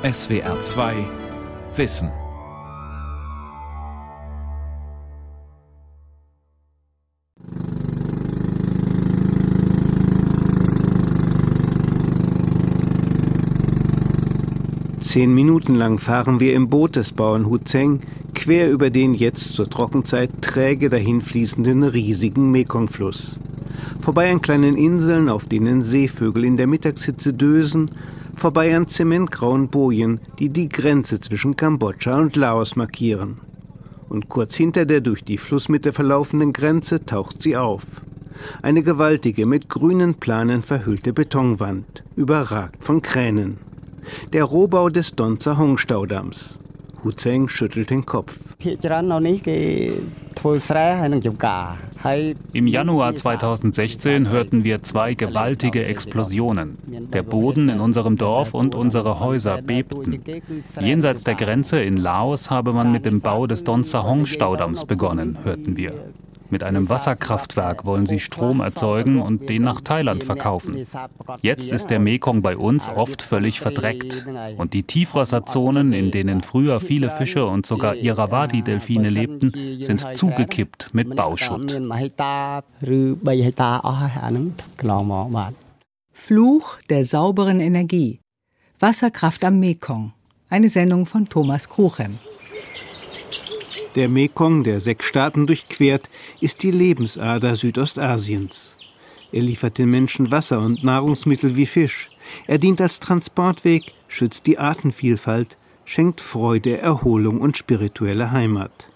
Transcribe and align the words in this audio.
SWR 0.00 0.60
2 0.60 0.94
Wissen. 1.74 2.12
Zehn 15.00 15.34
Minuten 15.34 15.74
lang 15.74 15.98
fahren 15.98 16.38
wir 16.38 16.54
im 16.54 16.68
Boot 16.68 16.94
des 16.94 17.10
Bauern 17.10 17.46
Huzeng 17.46 18.02
quer 18.36 18.70
über 18.70 18.90
den 18.90 19.14
jetzt 19.14 19.56
zur 19.56 19.68
Trockenzeit 19.68 20.30
träge 20.40 20.90
dahinfließenden 20.90 21.82
riesigen 21.82 22.52
Mekongfluss. 22.52 23.34
Vorbei 24.00 24.30
an 24.30 24.42
kleinen 24.42 24.76
Inseln, 24.76 25.28
auf 25.28 25.46
denen 25.46 25.82
Seevögel 25.82 26.44
in 26.44 26.56
der 26.56 26.68
Mittagshitze 26.68 27.34
dösen, 27.34 27.90
vorbei 28.38 28.74
an 28.74 28.88
zementgrauen 28.88 29.68
Bojen, 29.68 30.20
die 30.38 30.48
die 30.48 30.68
Grenze 30.68 31.20
zwischen 31.20 31.56
Kambodscha 31.56 32.18
und 32.18 32.36
Laos 32.36 32.76
markieren. 32.76 33.40
Und 34.08 34.28
kurz 34.28 34.54
hinter 34.54 34.86
der 34.86 35.00
durch 35.00 35.22
die 35.24 35.38
Flussmitte 35.38 35.92
verlaufenden 35.92 36.52
Grenze 36.52 37.04
taucht 37.04 37.42
sie 37.42 37.56
auf. 37.56 37.82
Eine 38.62 38.82
gewaltige, 38.82 39.46
mit 39.46 39.68
grünen 39.68 40.14
Planen 40.14 40.62
verhüllte 40.62 41.12
Betonwand, 41.12 42.04
überragt 42.16 42.84
von 42.84 43.02
Kränen. 43.02 43.58
Der 44.32 44.44
Rohbau 44.44 44.88
des 44.88 45.12
Donzer 45.12 45.58
Hong-Staudamms. 45.58 46.58
Huzeng 47.04 47.48
schüttelt 47.48 47.90
den 47.90 48.06
Kopf. 48.06 48.38
Im 52.52 52.66
Januar 52.66 53.14
2016 53.14 54.28
hörten 54.28 54.62
wir 54.62 54.82
zwei 54.82 55.14
gewaltige 55.14 55.84
Explosionen. 55.84 56.78
Der 57.12 57.22
Boden 57.22 57.68
in 57.68 57.80
unserem 57.80 58.16
Dorf 58.16 58.54
und 58.54 58.74
unsere 58.74 59.20
Häuser 59.20 59.60
bebten. 59.62 60.22
Jenseits 60.80 61.24
der 61.24 61.34
Grenze 61.34 61.80
in 61.80 61.96
Laos 61.96 62.50
habe 62.50 62.72
man 62.72 62.92
mit 62.92 63.04
dem 63.04 63.20
Bau 63.20 63.46
des 63.46 63.64
Don 63.64 63.82
Sahong-Staudamms 63.82 64.84
begonnen, 64.84 65.38
hörten 65.42 65.76
wir. 65.76 65.92
Mit 66.50 66.62
einem 66.62 66.88
Wasserkraftwerk 66.88 67.84
wollen 67.84 68.06
sie 68.06 68.20
Strom 68.20 68.60
erzeugen 68.60 69.20
und 69.20 69.48
den 69.48 69.62
nach 69.62 69.80
Thailand 69.80 70.24
verkaufen. 70.24 70.76
Jetzt 71.42 71.72
ist 71.72 71.90
der 71.90 71.98
Mekong 71.98 72.42
bei 72.42 72.56
uns 72.56 72.88
oft 72.88 73.22
völlig 73.22 73.60
verdreckt. 73.60 74.26
Und 74.56 74.72
die 74.72 74.82
Tiefwasserzonen, 74.82 75.92
in 75.92 76.10
denen 76.10 76.42
früher 76.42 76.80
viele 76.80 77.10
Fische 77.10 77.46
und 77.46 77.66
sogar 77.66 77.96
Irrawaddy-Delfine 77.96 79.10
lebten, 79.10 79.82
sind 79.82 80.06
zugekippt 80.14 80.94
mit 80.94 81.14
Bauschutt. 81.14 81.80
Fluch 86.12 86.78
der 86.88 87.04
sauberen 87.04 87.60
Energie. 87.60 88.20
Wasserkraft 88.80 89.44
am 89.44 89.60
Mekong. 89.60 90.12
Eine 90.50 90.68
Sendung 90.68 91.04
von 91.04 91.28
Thomas 91.28 91.68
Kruchem. 91.68 92.18
Der 93.94 94.08
Mekong, 94.08 94.64
der 94.64 94.80
sechs 94.80 95.06
Staaten 95.06 95.46
durchquert, 95.46 96.10
ist 96.40 96.62
die 96.62 96.70
Lebensader 96.70 97.56
Südostasiens. 97.56 98.76
Er 99.32 99.42
liefert 99.42 99.78
den 99.78 99.90
Menschen 99.90 100.30
Wasser 100.30 100.60
und 100.60 100.84
Nahrungsmittel 100.84 101.56
wie 101.56 101.66
Fisch. 101.66 102.10
Er 102.46 102.58
dient 102.58 102.80
als 102.80 103.00
Transportweg, 103.00 103.92
schützt 104.06 104.46
die 104.46 104.58
Artenvielfalt, 104.58 105.56
schenkt 105.84 106.20
Freude, 106.20 106.78
Erholung 106.78 107.40
und 107.40 107.56
spirituelle 107.56 108.30
Heimat. 108.30 108.88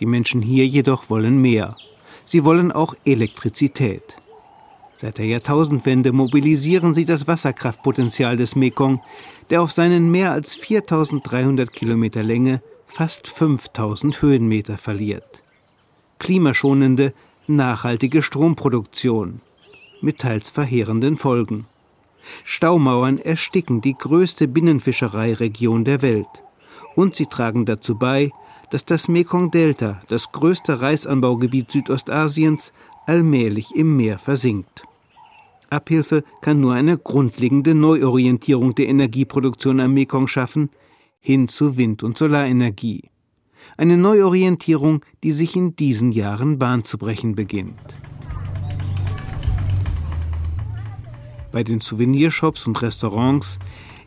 Die 0.00 0.06
Menschen 0.06 0.42
hier 0.42 0.66
jedoch 0.66 1.10
wollen 1.10 1.40
mehr. 1.40 1.76
Sie 2.24 2.44
wollen 2.44 2.72
auch 2.72 2.94
Elektrizität. 3.04 4.16
Seit 4.96 5.18
der 5.18 5.26
Jahrtausendwende 5.26 6.12
mobilisieren 6.12 6.94
sie 6.94 7.04
das 7.04 7.26
Wasserkraftpotenzial 7.26 8.36
des 8.36 8.56
Mekong, 8.56 9.00
der 9.50 9.62
auf 9.62 9.70
seinen 9.70 10.10
mehr 10.10 10.32
als 10.32 10.56
4300 10.56 11.72
Kilometer 11.72 12.22
Länge 12.22 12.60
fast 12.88 13.28
5000 13.28 14.22
Höhenmeter 14.22 14.78
verliert. 14.78 15.42
Klimaschonende, 16.18 17.12
nachhaltige 17.46 18.22
Stromproduktion 18.22 19.40
mit 20.00 20.18
teils 20.18 20.50
verheerenden 20.50 21.16
Folgen. 21.16 21.66
Staumauern 22.44 23.18
ersticken 23.18 23.80
die 23.80 23.94
größte 23.94 24.48
Binnenfischereiregion 24.48 25.84
der 25.84 26.02
Welt 26.02 26.26
und 26.96 27.14
sie 27.14 27.26
tragen 27.26 27.64
dazu 27.64 27.96
bei, 27.96 28.30
dass 28.70 28.84
das 28.84 29.08
Mekong-Delta, 29.08 30.02
das 30.08 30.32
größte 30.32 30.80
Reisanbaugebiet 30.80 31.70
Südostasiens, 31.70 32.72
allmählich 33.06 33.74
im 33.74 33.96
Meer 33.96 34.18
versinkt. 34.18 34.82
Abhilfe 35.70 36.24
kann 36.40 36.60
nur 36.60 36.74
eine 36.74 36.98
grundlegende 36.98 37.74
Neuorientierung 37.74 38.74
der 38.74 38.88
Energieproduktion 38.88 39.80
am 39.80 39.94
Mekong 39.94 40.28
schaffen, 40.28 40.70
hin 41.20 41.48
zu 41.48 41.76
Wind- 41.76 42.02
und 42.02 42.16
Solarenergie. 42.16 43.10
Eine 43.76 43.96
Neuorientierung, 43.96 45.04
die 45.22 45.32
sich 45.32 45.56
in 45.56 45.76
diesen 45.76 46.12
Jahren 46.12 46.58
Bahn 46.58 46.84
zu 46.84 46.98
brechen 46.98 47.34
beginnt. 47.34 47.98
Bei 51.52 51.62
den 51.62 51.80
Souvenirshops 51.80 52.66
und 52.66 52.80
Restaurants 52.82 53.58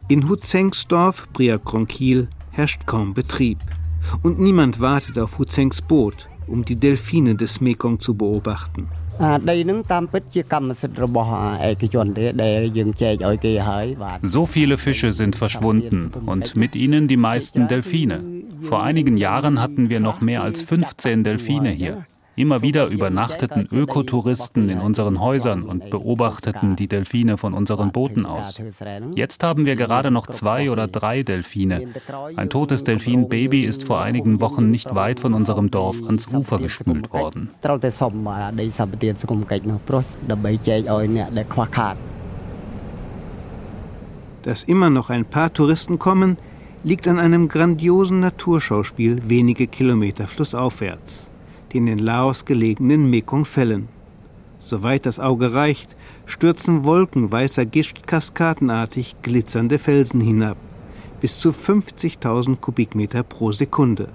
in 0.08 0.30
Hutzengsdorf, 0.30 1.28
Briakronkil, 1.34 2.30
herrscht 2.52 2.86
kaum 2.86 3.14
Betrieb. 3.14 3.60
Und 4.24 4.40
niemand 4.40 4.80
wartet 4.80 5.18
auf 5.18 5.38
Hutzengs 5.38 5.82
Boot, 5.82 6.28
um 6.48 6.66
die 6.66 6.76
Delfine 6.76 7.36
des 7.36 7.62
Mekong 7.62 8.00
zu 8.00 8.16
beobachten. 8.16 8.90
So 14.24 14.46
viele 14.46 14.78
Fische 14.78 15.12
sind 15.12 15.36
verschwunden 15.36 16.12
und 16.26 16.56
mit 16.56 16.76
ihnen 16.76 17.08
die 17.08 17.18
meisten 17.18 17.68
Delfine. 17.68 18.22
Vor 18.62 18.84
einigen 18.84 19.18
Jahren 19.18 19.60
hatten 19.60 19.90
wir 19.90 20.00
noch 20.00 20.22
mehr 20.22 20.44
als 20.44 20.62
15 20.62 21.24
Delfine 21.24 21.70
hier. 21.70 22.06
Immer 22.42 22.64
wieder 22.64 22.88
übernachteten 22.88 23.68
Ökotouristen 23.72 24.68
in 24.70 24.80
unseren 24.80 25.20
Häusern 25.20 25.62
und 25.62 25.92
beobachteten 25.92 26.76
die 26.76 26.88
Delfine 26.88 27.38
von 27.38 27.54
unseren 27.54 27.92
Booten 27.92 28.26
aus. 28.26 28.60
Jetzt 29.14 29.44
haben 29.44 29.68
wir 29.68 29.76
gerade 29.76 30.10
noch 30.10 30.26
zwei 30.26 30.72
oder 30.72 30.88
drei 30.88 31.22
Delfine. 31.22 31.90
Ein 32.36 32.50
totes 32.50 32.84
Delfinbaby 32.84 33.64
ist 33.64 33.84
vor 33.84 34.02
einigen 34.02 34.40
Wochen 34.40 34.72
nicht 34.72 34.96
weit 34.96 35.20
von 35.20 35.36
unserem 35.36 35.70
Dorf 35.70 36.02
ans 36.02 36.30
Ufer 36.30 36.58
gespült 36.58 37.14
worden. 37.14 37.52
Dass 44.42 44.64
immer 44.64 44.90
noch 44.90 45.10
ein 45.12 45.26
paar 45.26 45.54
Touristen 45.54 46.00
kommen, 46.00 46.38
liegt 46.84 47.08
an 47.08 47.20
einem 47.20 47.48
grandiosen 47.50 48.20
Naturschauspiel 48.20 49.30
wenige 49.30 49.68
Kilometer 49.68 50.26
flussaufwärts 50.26 51.31
den 51.74 51.88
in 51.88 52.00
Laos 52.00 52.46
gelegenen 52.46 53.10
Mekong-Fällen. 53.10 53.88
Soweit 54.60 55.06
das 55.06 55.20
Auge 55.20 55.54
reicht, 55.54 55.96
stürzen 56.26 56.84
Wolken 56.84 57.32
weißer 57.32 57.66
Gischt 57.66 58.06
kaskadenartig 58.06 59.16
glitzernde 59.22 59.80
Felsen 59.80 60.22
hinab, 60.22 60.58
bis 61.20 61.40
zu 61.40 61.50
50.000 61.50 62.58
Kubikmeter 62.58 63.24
pro 63.24 63.52
Sekunde. 63.52 64.10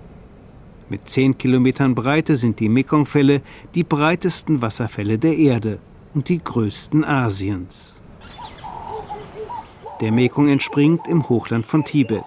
Mit 0.89 1.09
10 1.09 1.37
Kilometern 1.37 1.97
Breite 1.97 2.37
sind 2.37 2.61
die 2.61 2.69
Mekong-Fälle 2.69 3.43
die 3.75 3.83
breitesten 3.83 4.63
Wasserfälle 4.63 5.19
der 5.19 5.37
Erde 5.37 5.81
und 6.15 6.29
die 6.29 6.39
größten 6.43 7.05
Asiens. 7.05 8.01
Der 10.01 10.13
Mekong 10.13 10.49
entspringt 10.49 11.09
im 11.09 11.29
Hochland 11.29 11.67
von 11.67 11.83
Tibet. 11.83 12.25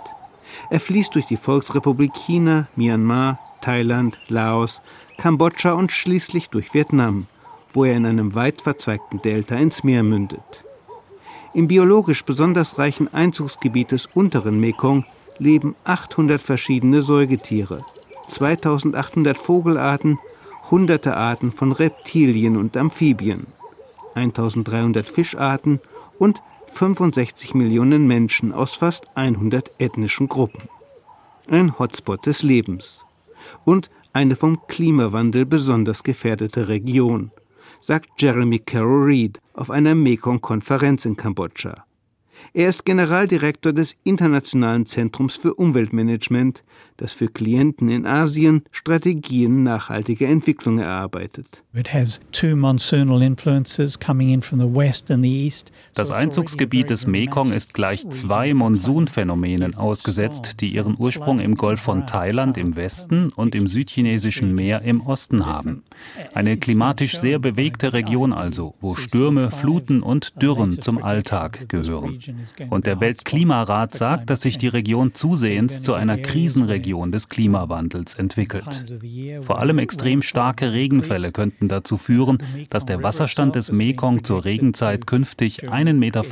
Er 0.69 0.79
fließt 0.79 1.15
durch 1.15 1.27
die 1.27 1.37
Volksrepublik 1.37 2.13
China, 2.13 2.67
Myanmar, 2.75 3.39
Thailand, 3.61 4.17
Laos, 4.27 4.81
Kambodscha 5.19 5.73
und 5.73 5.91
schließlich 5.91 6.49
durch 6.49 6.73
Vietnam, 6.73 7.27
wo 7.73 7.83
er 7.83 7.97
in 7.97 8.05
einem 8.05 8.35
weit 8.35 8.61
verzweigten 8.61 9.21
Delta 9.21 9.55
ins 9.57 9.83
Meer 9.83 10.01
mündet. 10.01 10.63
Im 11.53 11.67
biologisch 11.67 12.23
besonders 12.23 12.79
reichen 12.79 13.13
Einzugsgebiet 13.13 13.91
des 13.91 14.05
unteren 14.05 14.61
Mekong 14.61 15.05
leben 15.37 15.75
800 15.83 16.41
verschiedene 16.41 17.01
Säugetiere, 17.01 17.85
2800 18.27 19.37
Vogelarten, 19.37 20.19
hunderte 20.71 21.17
Arten 21.17 21.51
von 21.51 21.73
Reptilien 21.73 22.55
und 22.55 22.77
Amphibien, 22.77 23.47
1300 24.15 25.09
Fischarten 25.09 25.81
und 26.17 26.41
65 26.67 27.55
Millionen 27.55 28.07
Menschen 28.07 28.53
aus 28.53 28.75
fast 28.75 29.07
100 29.15 29.71
ethnischen 29.79 30.29
Gruppen. 30.29 30.69
Ein 31.49 31.77
Hotspot 31.77 32.25
des 32.25 32.41
Lebens. 32.41 33.03
Und 33.65 33.89
eine 34.13 34.35
vom 34.35 34.65
Klimawandel 34.67 35.45
besonders 35.45 36.03
gefährdete 36.03 36.67
Region, 36.67 37.31
sagt 37.79 38.09
Jeremy 38.21 38.59
Carroll 38.59 39.03
Reed 39.03 39.39
auf 39.53 39.69
einer 39.69 39.95
Mekong-Konferenz 39.95 41.05
in 41.05 41.15
Kambodscha. 41.15 41.85
Er 42.53 42.69
ist 42.69 42.85
Generaldirektor 42.85 43.73
des 43.73 43.95
Internationalen 44.03 44.85
Zentrums 44.85 45.35
für 45.35 45.53
Umweltmanagement, 45.53 46.63
das 46.99 47.13
für 47.13 47.27
Klienten 47.27 47.89
in 47.89 48.05
Asien 48.05 48.63
Strategien 48.71 49.63
nachhaltiger 49.63 50.27
Entwicklung 50.27 50.79
erarbeitet. 50.79 51.63
Das 55.95 56.11
Einzugsgebiet 56.11 56.89
des 56.89 57.07
Mekong 57.07 57.53
ist 57.53 57.73
gleich 57.73 58.09
zwei 58.09 58.53
Monsunphänomenen 58.53 59.75
ausgesetzt, 59.75 60.59
die 60.59 60.69
ihren 60.69 60.95
Ursprung 60.97 61.39
im 61.39 61.55
Golf 61.55 61.79
von 61.79 62.05
Thailand 62.05 62.57
im 62.57 62.75
Westen 62.75 63.29
und 63.33 63.55
im 63.55 63.67
südchinesischen 63.67 64.53
Meer 64.53 64.81
im 64.81 65.01
Osten 65.01 65.45
haben. 65.45 65.83
Eine 66.33 66.57
klimatisch 66.57 67.17
sehr 67.17 67.39
bewegte 67.39 67.93
Region 67.93 68.33
also, 68.33 68.75
wo 68.81 68.95
Stürme, 68.95 69.51
Fluten 69.51 70.01
und 70.01 70.41
Dürren 70.41 70.81
zum 70.81 71.01
Alltag 71.01 71.69
gehören. 71.69 72.19
Und 72.69 72.85
der 72.85 72.99
Weltklimarat 72.99 73.95
sagt, 73.95 74.29
dass 74.29 74.41
sich 74.41 74.57
die 74.57 74.67
Region 74.67 75.13
zusehends 75.13 75.81
zu 75.81 75.93
einer 75.93 76.17
Krisenregion 76.17 76.88
des 77.11 77.29
Klimawandels 77.29 78.15
entwickelt. 78.15 78.85
Vor 79.41 79.59
allem 79.59 79.79
extrem 79.79 80.21
starke 80.21 80.73
Regenfälle 80.73 81.31
könnten 81.31 81.67
dazu 81.67 81.97
führen, 81.97 82.39
dass 82.69 82.85
der 82.85 83.03
Wasserstand 83.03 83.55
des 83.55 83.71
Mekong 83.71 84.23
zur 84.23 84.45
Regenzeit 84.45 85.07
künftig 85.07 85.69
1,50 85.69 85.93
Meter 85.93 86.23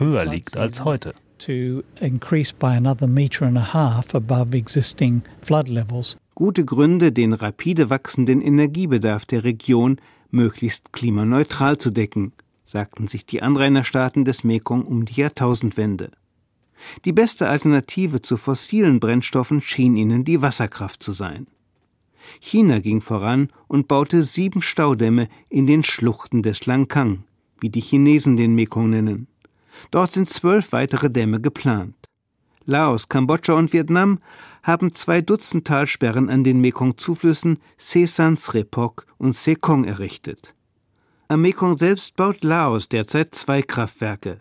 höher 0.00 0.24
liegt 0.24 0.56
als 0.56 0.84
heute. 0.84 1.14
Gute 6.34 6.64
Gründe, 6.64 7.12
den 7.12 7.32
rapide 7.32 7.90
wachsenden 7.90 8.40
Energiebedarf 8.40 9.24
der 9.26 9.44
Region 9.44 9.96
möglichst 10.30 10.92
klimaneutral 10.92 11.78
zu 11.78 11.90
decken, 11.90 12.32
sagten 12.64 13.08
sich 13.08 13.26
die 13.26 13.42
Anrainerstaaten 13.42 14.24
des 14.24 14.44
Mekong 14.44 14.84
um 14.84 15.04
die 15.04 15.20
Jahrtausendwende. 15.20 16.10
Die 17.04 17.12
beste 17.12 17.48
Alternative 17.48 18.22
zu 18.22 18.36
fossilen 18.36 19.00
Brennstoffen 19.00 19.62
schien 19.62 19.96
ihnen 19.96 20.24
die 20.24 20.42
Wasserkraft 20.42 21.02
zu 21.02 21.12
sein. 21.12 21.46
China 22.40 22.78
ging 22.78 23.00
voran 23.00 23.48
und 23.66 23.88
baute 23.88 24.22
sieben 24.22 24.62
Staudämme 24.62 25.28
in 25.48 25.66
den 25.66 25.84
Schluchten 25.84 26.42
des 26.42 26.66
Langkang, 26.66 27.24
wie 27.60 27.70
die 27.70 27.80
Chinesen 27.80 28.36
den 28.36 28.54
Mekong 28.54 28.90
nennen. 28.90 29.26
Dort 29.90 30.12
sind 30.12 30.30
zwölf 30.30 30.72
weitere 30.72 31.10
Dämme 31.10 31.40
geplant. 31.40 31.94
Laos, 32.66 33.08
Kambodscha 33.08 33.54
und 33.54 33.72
Vietnam 33.72 34.20
haben 34.62 34.94
zwei 34.94 35.22
Dutzend 35.22 35.66
Talsperren 35.66 36.28
an 36.28 36.44
den 36.44 36.60
Mekong-Zuflüssen 36.60 37.58
Sesan, 37.76 38.36
Srepok 38.36 39.06
und 39.18 39.34
Sekong 39.34 39.84
errichtet. 39.84 40.54
Am 41.28 41.42
Mekong 41.42 41.78
selbst 41.78 42.16
baut 42.16 42.44
Laos 42.44 42.88
derzeit 42.88 43.34
zwei 43.34 43.62
Kraftwerke, 43.62 44.40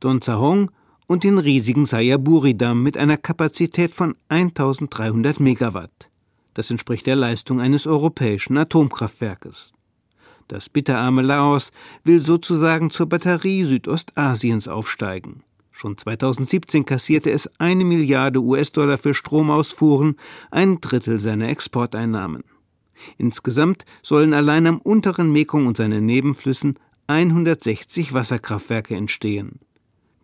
Don 0.00 0.20
Zahong 0.20 0.70
und 1.12 1.24
den 1.24 1.36
riesigen 1.36 1.84
Sayaburi-Damm 1.84 2.82
mit 2.82 2.96
einer 2.96 3.18
Kapazität 3.18 3.94
von 3.94 4.16
1300 4.30 5.40
Megawatt. 5.40 6.08
Das 6.54 6.70
entspricht 6.70 7.06
der 7.06 7.16
Leistung 7.16 7.60
eines 7.60 7.86
europäischen 7.86 8.56
Atomkraftwerkes. 8.56 9.74
Das 10.48 10.70
bitterarme 10.70 11.20
Laos 11.20 11.70
will 12.02 12.18
sozusagen 12.18 12.90
zur 12.90 13.10
Batterie 13.10 13.64
Südostasiens 13.64 14.68
aufsteigen. 14.68 15.42
Schon 15.70 15.98
2017 15.98 16.86
kassierte 16.86 17.30
es 17.30 17.46
eine 17.60 17.84
Milliarde 17.84 18.40
US-Dollar 18.40 18.96
für 18.96 19.12
Stromausfuhren, 19.12 20.16
ein 20.50 20.80
Drittel 20.80 21.20
seiner 21.20 21.50
Exporteinnahmen. 21.50 22.42
Insgesamt 23.18 23.84
sollen 24.02 24.32
allein 24.32 24.66
am 24.66 24.78
unteren 24.78 25.30
Mekong 25.30 25.66
und 25.66 25.76
seinen 25.76 26.06
Nebenflüssen 26.06 26.78
160 27.06 28.14
Wasserkraftwerke 28.14 28.96
entstehen. 28.96 29.60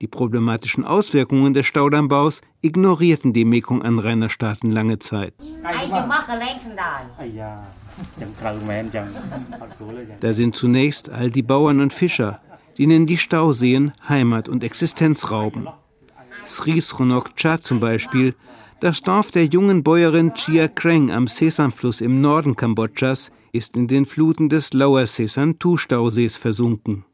Die 0.01 0.07
problematischen 0.07 0.85
Auswirkungen 0.85 1.55
des 1.55 1.67
Staudammbaus 1.67 2.41
ignorierten 2.63 3.33
die 3.33 3.45
Mekong-Anrainerstaaten 3.45 4.71
lange 4.71 4.99
Zeit. 5.01 5.35
Da 10.21 10.33
sind 10.33 10.57
zunächst 10.57 11.11
all 11.11 11.31
die 11.31 11.43
Bauern 11.43 11.81
und 11.81 11.93
Fischer, 11.93 12.41
denen 12.79 13.07
die 13.07 13.19
Stauseen 13.19 13.93
Heimat 14.09 14.49
und 14.49 14.63
Existenz 14.63 15.31
rauben. 15.33 15.67
Sri 16.45 16.81
Sronok 16.81 17.37
Cha 17.37 17.61
zum 17.61 17.81
Beispiel 17.81 18.35
das 18.81 19.03
Dorf 19.03 19.33
der 19.33 19.47
jungen 19.47 19.83
Bäuerin 19.83 20.35
Chia 20.35 20.69
Kreng 20.69 21.11
am 21.11 21.27
Sesanfluss 21.27 22.01
im 22.01 22.21
Norden 22.21 22.55
Kambodschas 22.55 23.33
ist 23.51 23.77
in 23.77 23.89
den 23.89 24.07
Fluten 24.07 24.49
des 24.49 24.73
Lower 24.73 25.05
Sesan-Tu-Stausees 25.05 26.39
versunken. 26.39 27.05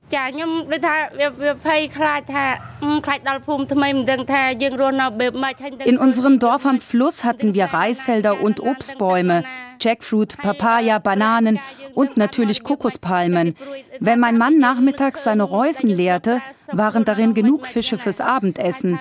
In 5.85 5.99
unserem 5.99 6.39
Dorf 6.39 6.67
am 6.67 6.81
Fluss 6.81 7.25
hatten 7.25 7.55
wir 7.55 7.65
Reisfelder 7.65 8.41
und 8.41 8.61
Obstbäume, 8.61 9.45
Jackfruit, 9.81 10.37
Papaya, 10.39 10.99
Bananen 10.99 11.59
und 11.95 12.17
natürlich 12.17 12.63
Kokospalmen. 12.63 13.55
Wenn 14.01 14.21
mein 14.21 14.39
Mann 14.39 14.59
nachmittags 14.59 15.25
seine 15.25 15.45
Reusen 15.45 15.89
leerte, 15.89 16.41
waren 16.73 17.05
darin 17.05 17.35
genug 17.35 17.67
Fische 17.67 17.99
fürs 17.99 18.21
Abendessen. 18.21 19.01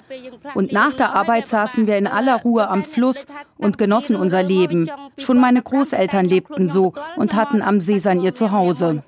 Und 0.53 0.71
nach 0.71 0.93
der 0.93 1.15
Arbeit 1.15 1.47
saßen 1.47 1.87
wir 1.87 1.97
in 1.97 2.07
aller 2.07 2.41
Ruhe 2.41 2.67
am 2.67 2.83
Fluss 2.83 3.25
und 3.57 3.77
genossen 3.77 4.15
unser 4.15 4.43
Leben. 4.43 4.89
Schon 5.17 5.39
meine 5.39 5.61
Großeltern 5.61 6.25
lebten 6.25 6.69
so 6.69 6.93
und 7.15 7.35
hatten 7.35 7.61
am 7.61 7.79
Seesan 7.79 8.21
ihr 8.21 8.33
Zuhause. 8.33 9.03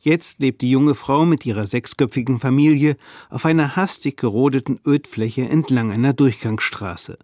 Jetzt 0.00 0.40
lebt 0.40 0.62
die 0.62 0.70
junge 0.70 0.94
Frau 0.94 1.24
mit 1.24 1.46
ihrer 1.46 1.66
sechsköpfigen 1.66 2.38
Familie 2.38 2.96
auf 3.30 3.44
einer 3.44 3.76
hastig 3.76 4.16
gerodeten 4.16 4.80
Ödfläche 4.86 5.42
entlang 5.42 5.90
einer 5.92 6.12
Durchgangsstraße. 6.12 7.18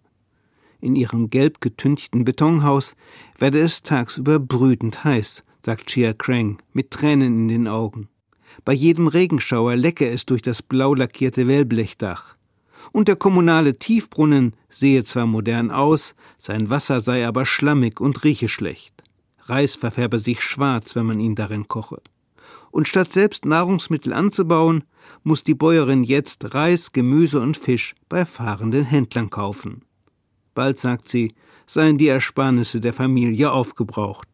In 0.85 0.95
ihrem 0.95 1.31
gelb 1.31 1.61
getünchten 1.61 2.25
Betonhaus 2.25 2.95
werde 3.39 3.59
es 3.59 3.81
tagsüber 3.81 4.37
brütend 4.37 5.03
heiß, 5.03 5.43
sagt 5.65 5.87
Chia 5.87 6.13
Krang 6.13 6.61
mit 6.73 6.91
Tränen 6.91 7.33
in 7.33 7.47
den 7.47 7.67
Augen. 7.67 8.07
Bei 8.65 8.73
jedem 8.73 9.07
Regenschauer 9.07 9.75
lecke 9.77 10.07
es 10.07 10.27
durch 10.27 10.43
das 10.43 10.61
blau 10.61 10.93
lackierte 10.93 11.47
Wellblechdach. 11.47 12.35
Und 12.91 13.07
der 13.07 13.15
kommunale 13.15 13.79
Tiefbrunnen 13.79 14.53
sehe 14.69 15.03
zwar 15.03 15.25
modern 15.25 15.71
aus, 15.71 16.13
sein 16.37 16.69
Wasser 16.69 16.99
sei 16.99 17.25
aber 17.25 17.47
schlammig 17.47 17.99
und 17.99 18.23
rieche 18.23 18.47
schlecht. 18.47 19.03
Reis 19.39 19.75
verfärbe 19.75 20.19
sich 20.19 20.41
schwarz, 20.41 20.95
wenn 20.95 21.07
man 21.07 21.19
ihn 21.19 21.33
darin 21.33 21.67
koche. 21.67 21.99
Und 22.69 22.87
statt 22.87 23.11
selbst 23.11 23.45
Nahrungsmittel 23.45 24.13
anzubauen, 24.13 24.83
muss 25.23 25.41
die 25.41 25.55
Bäuerin 25.55 26.03
jetzt 26.03 26.53
Reis, 26.53 26.91
Gemüse 26.91 27.41
und 27.41 27.57
Fisch 27.57 27.95
bei 28.07 28.23
fahrenden 28.23 28.83
Händlern 28.83 29.31
kaufen. 29.31 29.81
Bald, 30.55 30.79
sagt 30.79 31.09
sie, 31.09 31.35
seien 31.67 31.97
die 31.97 32.07
Ersparnisse 32.07 32.79
der 32.79 32.93
Familie 32.93 33.51
aufgebraucht. 33.51 34.27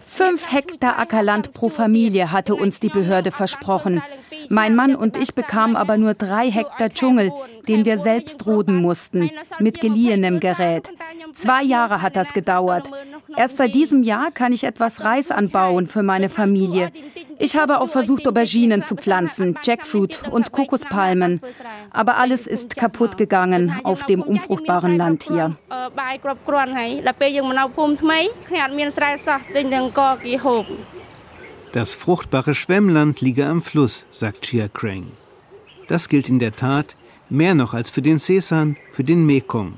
Fünf 0.00 0.52
Hektar 0.52 0.98
Ackerland 0.98 1.52
pro 1.54 1.68
Familie 1.68 2.32
hatte 2.32 2.54
uns 2.54 2.80
die 2.80 2.88
Behörde 2.88 3.30
versprochen. 3.30 4.02
Mein 4.48 4.74
Mann 4.74 4.96
und 4.96 5.16
ich 5.16 5.34
bekamen 5.34 5.76
aber 5.76 5.96
nur 5.96 6.14
drei 6.14 6.50
Hektar 6.50 6.90
Dschungel, 6.90 7.30
den 7.68 7.84
wir 7.84 7.98
selbst 7.98 8.46
roden 8.46 8.80
mussten, 8.80 9.30
mit 9.60 9.80
geliehenem 9.80 10.40
Gerät. 10.40 10.90
Zwei 11.34 11.62
Jahre 11.62 12.02
hat 12.02 12.16
das 12.16 12.32
gedauert. 12.32 12.90
Erst 13.36 13.58
seit 13.58 13.74
diesem 13.74 14.02
Jahr 14.02 14.30
kann 14.30 14.52
ich 14.52 14.64
etwas 14.64 15.04
Reis 15.04 15.30
anbauen 15.30 15.86
für 15.86 16.02
meine 16.02 16.28
Familie. 16.28 16.90
Ich 17.38 17.56
habe 17.56 17.80
auch 17.80 17.88
versucht, 17.88 18.26
Auberginen 18.26 18.82
zu 18.82 18.96
pflanzen, 18.96 19.58
Jackfruit 19.62 20.22
und 20.30 20.52
Kokospalmen. 20.52 21.40
Aber 21.90 22.16
alles 22.16 22.46
ist 22.46 22.76
kaputt 22.76 23.18
gegangen 23.18 23.78
auf 23.84 24.04
dem 24.04 24.22
unfruchtbaren 24.22 24.96
Land 24.96 25.24
hier. 25.24 25.56
Das 31.72 31.94
fruchtbare 31.94 32.54
Schwemmland 32.54 33.20
liege 33.20 33.46
am 33.46 33.60
Fluss, 33.60 34.06
sagt 34.10 34.42
Chia 34.42 34.68
Krang. 34.68 35.08
Das 35.88 36.08
gilt 36.08 36.28
in 36.28 36.38
der 36.38 36.56
Tat 36.56 36.96
mehr 37.28 37.54
noch 37.54 37.74
als 37.74 37.90
für 37.90 38.02
den 38.02 38.18
Sesan, 38.18 38.76
für 38.90 39.04
den 39.04 39.26
Mekong. 39.26 39.74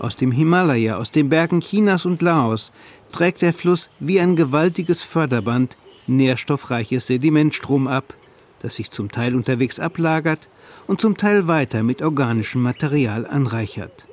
Aus 0.00 0.16
dem 0.16 0.32
Himalaya, 0.32 0.96
aus 0.96 1.10
den 1.10 1.28
Bergen 1.28 1.60
Chinas 1.60 2.06
und 2.06 2.22
Laos 2.22 2.72
trägt 3.12 3.42
der 3.42 3.52
Fluss 3.52 3.90
wie 4.00 4.18
ein 4.18 4.34
gewaltiges 4.34 5.02
Förderband 5.02 5.76
nährstoffreiches 6.06 7.06
Sedimentstrom 7.06 7.86
ab, 7.86 8.14
das 8.60 8.76
sich 8.76 8.90
zum 8.90 9.10
Teil 9.10 9.36
unterwegs 9.36 9.78
ablagert 9.78 10.48
und 10.86 11.02
zum 11.02 11.18
Teil 11.18 11.48
weiter 11.48 11.82
mit 11.82 12.00
organischem 12.00 12.62
Material 12.62 13.26
anreichert. 13.26 14.06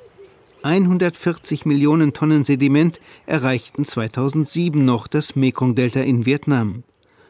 140 0.62 1.64
Millionen 1.64 2.12
Tonnen 2.12 2.44
Sediment 2.44 3.00
erreichten 3.24 3.86
2007 3.86 4.84
noch 4.84 5.06
das 5.06 5.36
Mekong-Delta 5.36 6.00
in 6.00 6.26
Vietnam, 6.26 6.82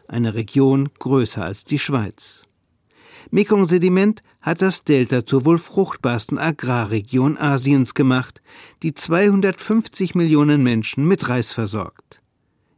eine 0.08 0.34
Region 0.34 0.88
größer 0.98 1.44
als 1.44 1.64
die 1.64 1.78
Schweiz. 1.78 2.47
Mekong-Sediment 3.30 4.22
hat 4.40 4.62
das 4.62 4.84
Delta 4.84 5.26
zur 5.26 5.44
wohl 5.44 5.58
fruchtbarsten 5.58 6.38
Agrarregion 6.38 7.36
Asiens 7.36 7.94
gemacht, 7.94 8.40
die 8.82 8.94
250 8.94 10.14
Millionen 10.14 10.62
Menschen 10.62 11.06
mit 11.06 11.28
Reis 11.28 11.52
versorgt. 11.52 12.20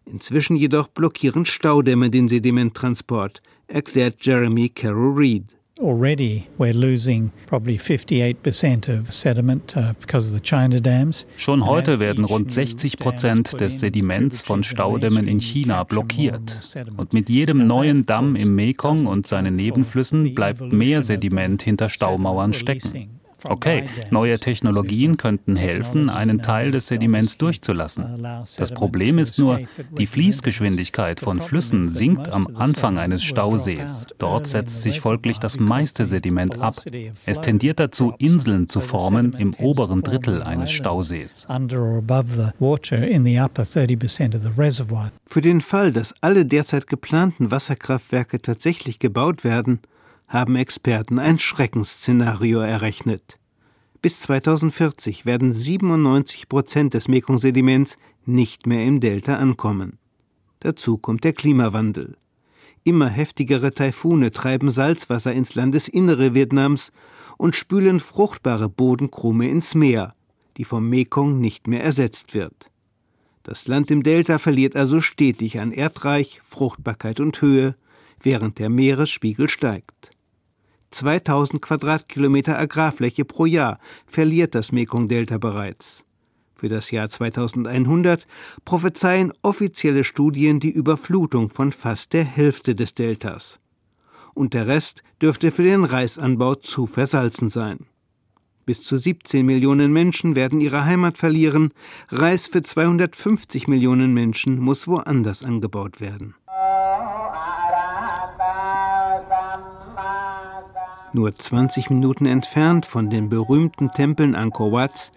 Inzwischen 0.04 0.56
jedoch 0.56 0.88
blockieren 0.88 1.44
Staudämme 1.44 2.11
den 2.11 2.28
Sedimenttransport, 2.28 3.42
erklärt 3.68 4.16
Jeremy 4.25 4.68
Carroll 4.70 5.14
Reed. 5.16 5.59
Already 5.80 6.46
we're 6.58 6.75
losing 6.75 7.32
probably 7.46 7.78
58% 7.78 8.88
of 8.88 9.10
sediment 9.12 9.75
uh, 9.76 9.94
because 9.99 10.28
of 10.28 10.34
the 10.34 10.42
China 10.42 10.78
dams. 10.78 11.26
Schon 11.38 11.64
heute 11.64 12.00
werden 12.00 12.26
rund 12.26 12.52
60 12.52 12.99
Prozent 12.99 13.58
des 13.60 13.80
Sediments 13.80 14.42
von 14.42 14.62
Staudämmen 14.62 15.26
in 15.26 15.40
China 15.40 15.84
blockiert. 15.84 16.76
Und 16.99 17.14
mit 17.14 17.30
jedem 17.30 17.66
neuen 17.66 18.04
Damm 18.04 18.37
im 18.37 18.54
Mekong 18.54 19.06
und 19.06 19.26
seinen 19.26 19.54
Nebenflüssen 19.54 20.34
bleibt 20.34 20.60
mehr 20.70 21.00
Sediment 21.00 21.62
hinter 21.62 21.88
Staumauern 21.88 22.52
stecken. 22.52 23.19
Okay, 23.44 23.85
neue 24.11 24.38
Technologien 24.38 25.16
könnten 25.16 25.56
helfen, 25.56 26.11
einen 26.11 26.42
Teil 26.42 26.70
des 26.70 26.88
Sediments 26.88 27.38
durchzulassen. 27.38 28.26
Das 28.56 28.73
Problem 28.73 29.18
ist 29.18 29.38
nur, 29.38 29.61
die 29.99 30.06
Fließgeschwindigkeit 30.06 31.20
von 31.20 31.40
Flüssen 31.40 31.82
sinkt 31.82 32.28
am 32.28 32.56
Anfang 32.56 32.99
eines 32.99 33.23
Stausees. 33.23 34.06
Dort 34.18 34.47
setzt 34.47 34.82
sich 34.82 35.00
folglich 35.00 35.38
das 35.38 35.59
meiste 35.59 36.06
Sediment 36.06 36.61
ab. 36.61 36.76
Es 37.26 37.40
tendiert 37.40 37.80
dazu, 37.80 38.14
Inseln 38.18 38.68
zu 38.68 38.80
formen 38.80 39.35
im 39.35 39.54
oberen 39.54 40.02
Drittel 40.02 40.42
eines 40.42 40.70
Stausees. 40.70 41.47
Für 45.26 45.40
den 45.40 45.61
Fall, 45.61 45.92
dass 45.92 46.14
alle 46.20 46.47
derzeit 46.47 46.87
geplanten 46.87 47.50
Wasserkraftwerke 47.50 48.40
tatsächlich 48.40 48.99
gebaut 48.99 49.44
werden, 49.44 49.80
haben 50.30 50.54
Experten 50.54 51.18
ein 51.18 51.40
Schreckensszenario 51.40 52.60
errechnet. 52.60 53.37
Bis 54.00 54.20
2040 54.20 55.26
werden 55.26 55.52
97 55.52 56.49
Prozent 56.49 56.94
des 56.94 57.08
Mekong-Sediments 57.08 57.99
nicht 58.25 58.66
mehr 58.66 58.84
im 58.84 59.00
Delta 59.00 59.37
ankommen. 59.37 59.99
Dazu 60.60 60.99
kommt 60.99 61.25
der 61.25 61.32
Klimawandel. 61.32 62.16
Immer 62.84 63.08
heftigere 63.08 63.72
Taifune 63.72 64.30
treiben 64.30 64.70
Salzwasser 64.70 65.32
ins 65.32 65.56
Landesinnere 65.56 66.32
Vietnams 66.32 66.92
und 67.37 67.56
spülen 67.56 67.99
fruchtbare 67.99 68.68
Bodenkrume 68.68 69.49
ins 69.49 69.75
Meer, 69.75 70.14
die 70.56 70.64
vom 70.64 70.88
Mekong 70.88 71.40
nicht 71.40 71.66
mehr 71.66 71.82
ersetzt 71.82 72.34
wird. 72.34 72.70
Das 73.42 73.66
Land 73.66 73.90
im 73.90 74.04
Delta 74.04 74.38
verliert 74.38 74.76
also 74.76 75.00
stetig 75.00 75.58
an 75.58 75.72
Erdreich, 75.72 76.40
Fruchtbarkeit 76.44 77.18
und 77.18 77.42
Höhe, 77.42 77.75
während 78.22 78.60
der 78.60 78.68
Meeresspiegel 78.68 79.49
steigt. 79.49 80.10
2000 80.90 81.62
Quadratkilometer 81.62 82.59
Agrarfläche 82.59 83.25
pro 83.25 83.47
Jahr 83.47 83.78
verliert 84.06 84.54
das 84.54 84.73
Mekong-Delta 84.73 85.38
bereits. 85.38 86.04
Für 86.54 86.68
das 86.68 86.90
Jahr 86.90 87.09
2100 87.09 88.26
prophezeien 88.64 89.32
offizielle 89.42 90.04
Studien 90.04 90.61
die 90.61 90.70
Überflutung 90.70 91.49
von 91.49 91.73
fast 91.73 92.12
der 92.12 92.25
Hälfte 92.25 92.75
des 92.75 92.94
Deltas. 92.94 93.59
Und 94.35 94.52
der 94.52 94.66
Rest 94.66 95.02
dürfte 95.23 95.52
für 95.52 95.62
den 95.62 95.85
Reisanbau 95.85 96.54
zu 96.56 96.87
versalzen 96.87 97.50
sein. 97.50 97.87
Bis 98.66 98.82
zu 98.82 98.97
17 98.97 99.44
Millionen 99.44 99.92
Menschen 99.92 100.37
werden 100.37 100.61
ihre 100.61 100.85
Heimat 100.85 101.18
verlieren. 101.18 101.73
Reis 102.11 102.47
für 102.47 102.62
250 102.62 103.66
Millionen 103.66 104.12
Menschen 104.12 104.61
muss 104.61 104.87
woanders 104.87 105.42
angebaut 105.42 106.00
werden. 106.00 106.35
Nur 111.12 111.34
20 111.34 111.90
Minuten 111.90 112.24
entfernt 112.24 112.86
von 112.86 113.10
den 113.10 113.28
berühmten 113.28 113.90
Tempeln 113.90 114.36
Angkor 114.36 114.70
Wats 114.70 115.10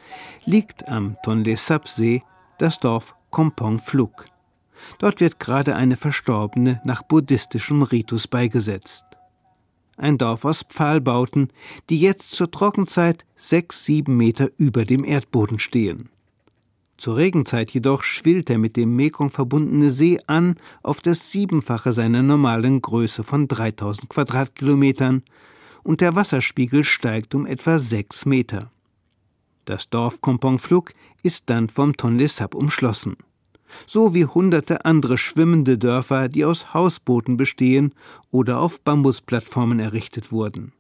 liegt 0.44 0.88
am 0.88 1.18
Tonle 1.24 1.56
Sap 1.56 1.88
See 1.88 2.24
das 2.58 2.80
Dorf 2.80 3.14
Kompong 3.30 3.78
Phluk. 3.78 4.26
Dort 4.98 5.22
wird 5.22 5.40
gerade 5.40 5.76
eine 5.76 5.96
Verstorbene 5.96 6.82
nach 6.84 7.04
buddhistischem 7.04 7.84
Ritus 7.84 8.28
beigesetzt. 8.28 9.06
Ein 9.96 10.18
Dorf 10.18 10.46
aus 10.46 10.64
Pfahlbauten, 10.64 11.50
die 11.92 12.00
jetzt 12.00 12.32
zur 12.32 12.50
Trockenzeit 12.50 13.26
sechs, 13.36 13.86
sieben 13.86 14.18
Meter 14.18 14.50
über 14.58 14.86
dem 14.86 15.04
Erdboden 15.04 15.60
stehen. 15.60 16.10
Zur 16.98 17.18
Regenzeit 17.18 17.70
jedoch 17.72 18.02
schwillt 18.02 18.50
der 18.50 18.58
mit 18.58 18.78
dem 18.78 18.96
Mekong 18.96 19.30
verbundene 19.30 19.92
See 19.92 20.20
an 20.26 20.56
auf 20.82 21.02
das 21.02 21.32
Siebenfache 21.32 21.94
seiner 21.94 22.24
normalen 22.24 22.82
Größe 22.82 23.24
von 23.24 23.48
3000 23.48 24.10
Quadratkilometern 24.10 25.22
und 25.84 26.02
der 26.02 26.16
Wasserspiegel 26.16 26.84
steigt 26.84 27.36
um 27.36 27.46
etwa 27.46 27.80
sechs 27.80 28.26
Meter. 28.26 28.72
Das 29.66 29.90
Dorf 29.90 30.22
Kompongflug 30.22 30.94
ist 31.22 31.50
dann 31.50 31.70
vom 31.70 31.96
Tonle 31.96 32.28
Sap 32.28 32.56
umschlossen. 32.56 33.16
So 33.88 34.14
wie 34.14 34.26
hunderte 34.26 34.86
andere 34.86 35.18
schwimmende 35.18 35.78
Dörfer, 35.78 36.30
die 36.30 36.46
aus 36.46 36.74
Hausbooten 36.74 37.38
bestehen 37.38 37.94
oder 38.30 38.60
auf 38.60 38.82
Bambusplattformen 38.82 39.80
errichtet 39.80 40.32
wurden. 40.32 40.74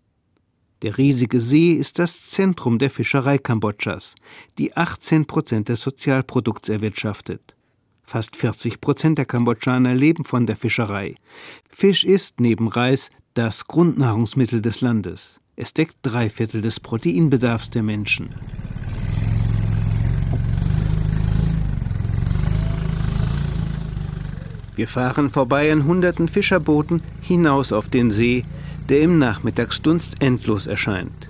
Der 0.83 0.97
riesige 0.97 1.39
See 1.39 1.73
ist 1.73 1.97
das 1.97 2.29
Zentrum 2.29 2.77
der 2.77 2.91
Fischerei 2.91 3.37
Kambodschas, 3.37 4.15
die 4.57 4.75
18 4.75 5.25
Prozent 5.25 5.69
des 5.69 5.81
Sozialprodukts 5.81 6.67
erwirtschaftet. 6.67 7.55
Fast 8.03 8.35
40 8.35 8.81
Prozent 8.81 9.17
der 9.17 9.25
Kambodschaner 9.25 9.95
leben 9.95 10.25
von 10.25 10.45
der 10.45 10.57
Fischerei. 10.57 11.15
Fisch 11.69 12.03
ist 12.03 12.41
neben 12.41 12.67
Reis 12.67 13.09
das 13.33 13.65
Grundnahrungsmittel 13.65 14.61
des 14.61 14.81
Landes. 14.81 15.39
Es 15.55 15.73
deckt 15.73 15.97
drei 16.03 16.29
Viertel 16.29 16.61
des 16.61 16.79
Proteinbedarfs 16.79 17.71
der 17.71 17.81
Menschen. 17.81 18.29
Wir 24.75 24.87
fahren 24.87 25.29
vorbei 25.29 25.71
an 25.71 25.85
hunderten 25.85 26.27
Fischerbooten 26.27 27.01
hinaus 27.21 27.71
auf 27.71 27.89
den 27.89 28.11
See, 28.11 28.45
der 28.89 29.01
im 29.01 29.17
Nachmittagsdunst 29.17 30.21
endlos 30.21 30.67
erscheint. 30.67 31.29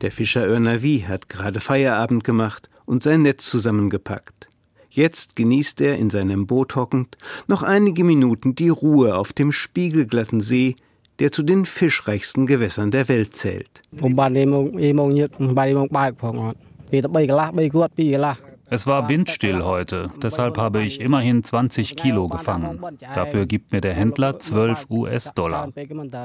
Der 0.00 0.10
Fischer 0.10 0.44
Örnavi 0.44 1.04
hat 1.06 1.28
gerade 1.28 1.60
Feierabend 1.60 2.24
gemacht 2.24 2.68
und 2.84 3.02
sein 3.02 3.22
Netz 3.22 3.46
zusammengepackt. 3.46 4.48
Jetzt 4.90 5.36
genießt 5.36 5.80
er 5.82 5.98
in 5.98 6.10
seinem 6.10 6.46
Boot 6.46 6.74
hockend 6.74 7.16
noch 7.46 7.62
einige 7.62 8.02
Minuten 8.02 8.54
die 8.54 8.70
Ruhe 8.70 9.16
auf 9.16 9.32
dem 9.32 9.52
spiegelglatten 9.52 10.40
See, 10.40 10.76
der 11.18 11.32
zu 11.32 11.42
den 11.42 11.66
fischreichsten 11.66 12.46
Gewässern 12.46 12.90
der 12.90 13.08
Welt 13.08 13.34
zählt. 13.34 13.82
Es 18.70 18.86
war 18.86 19.08
windstill 19.08 19.64
heute, 19.64 20.08
deshalb 20.22 20.58
habe 20.58 20.82
ich 20.82 21.00
immerhin 21.00 21.42
20 21.42 21.96
Kilo 21.96 22.28
gefangen. 22.28 22.80
Dafür 23.14 23.46
gibt 23.46 23.72
mir 23.72 23.80
der 23.80 23.94
Händler 23.94 24.38
12 24.38 24.86
US-Dollar. 24.90 25.72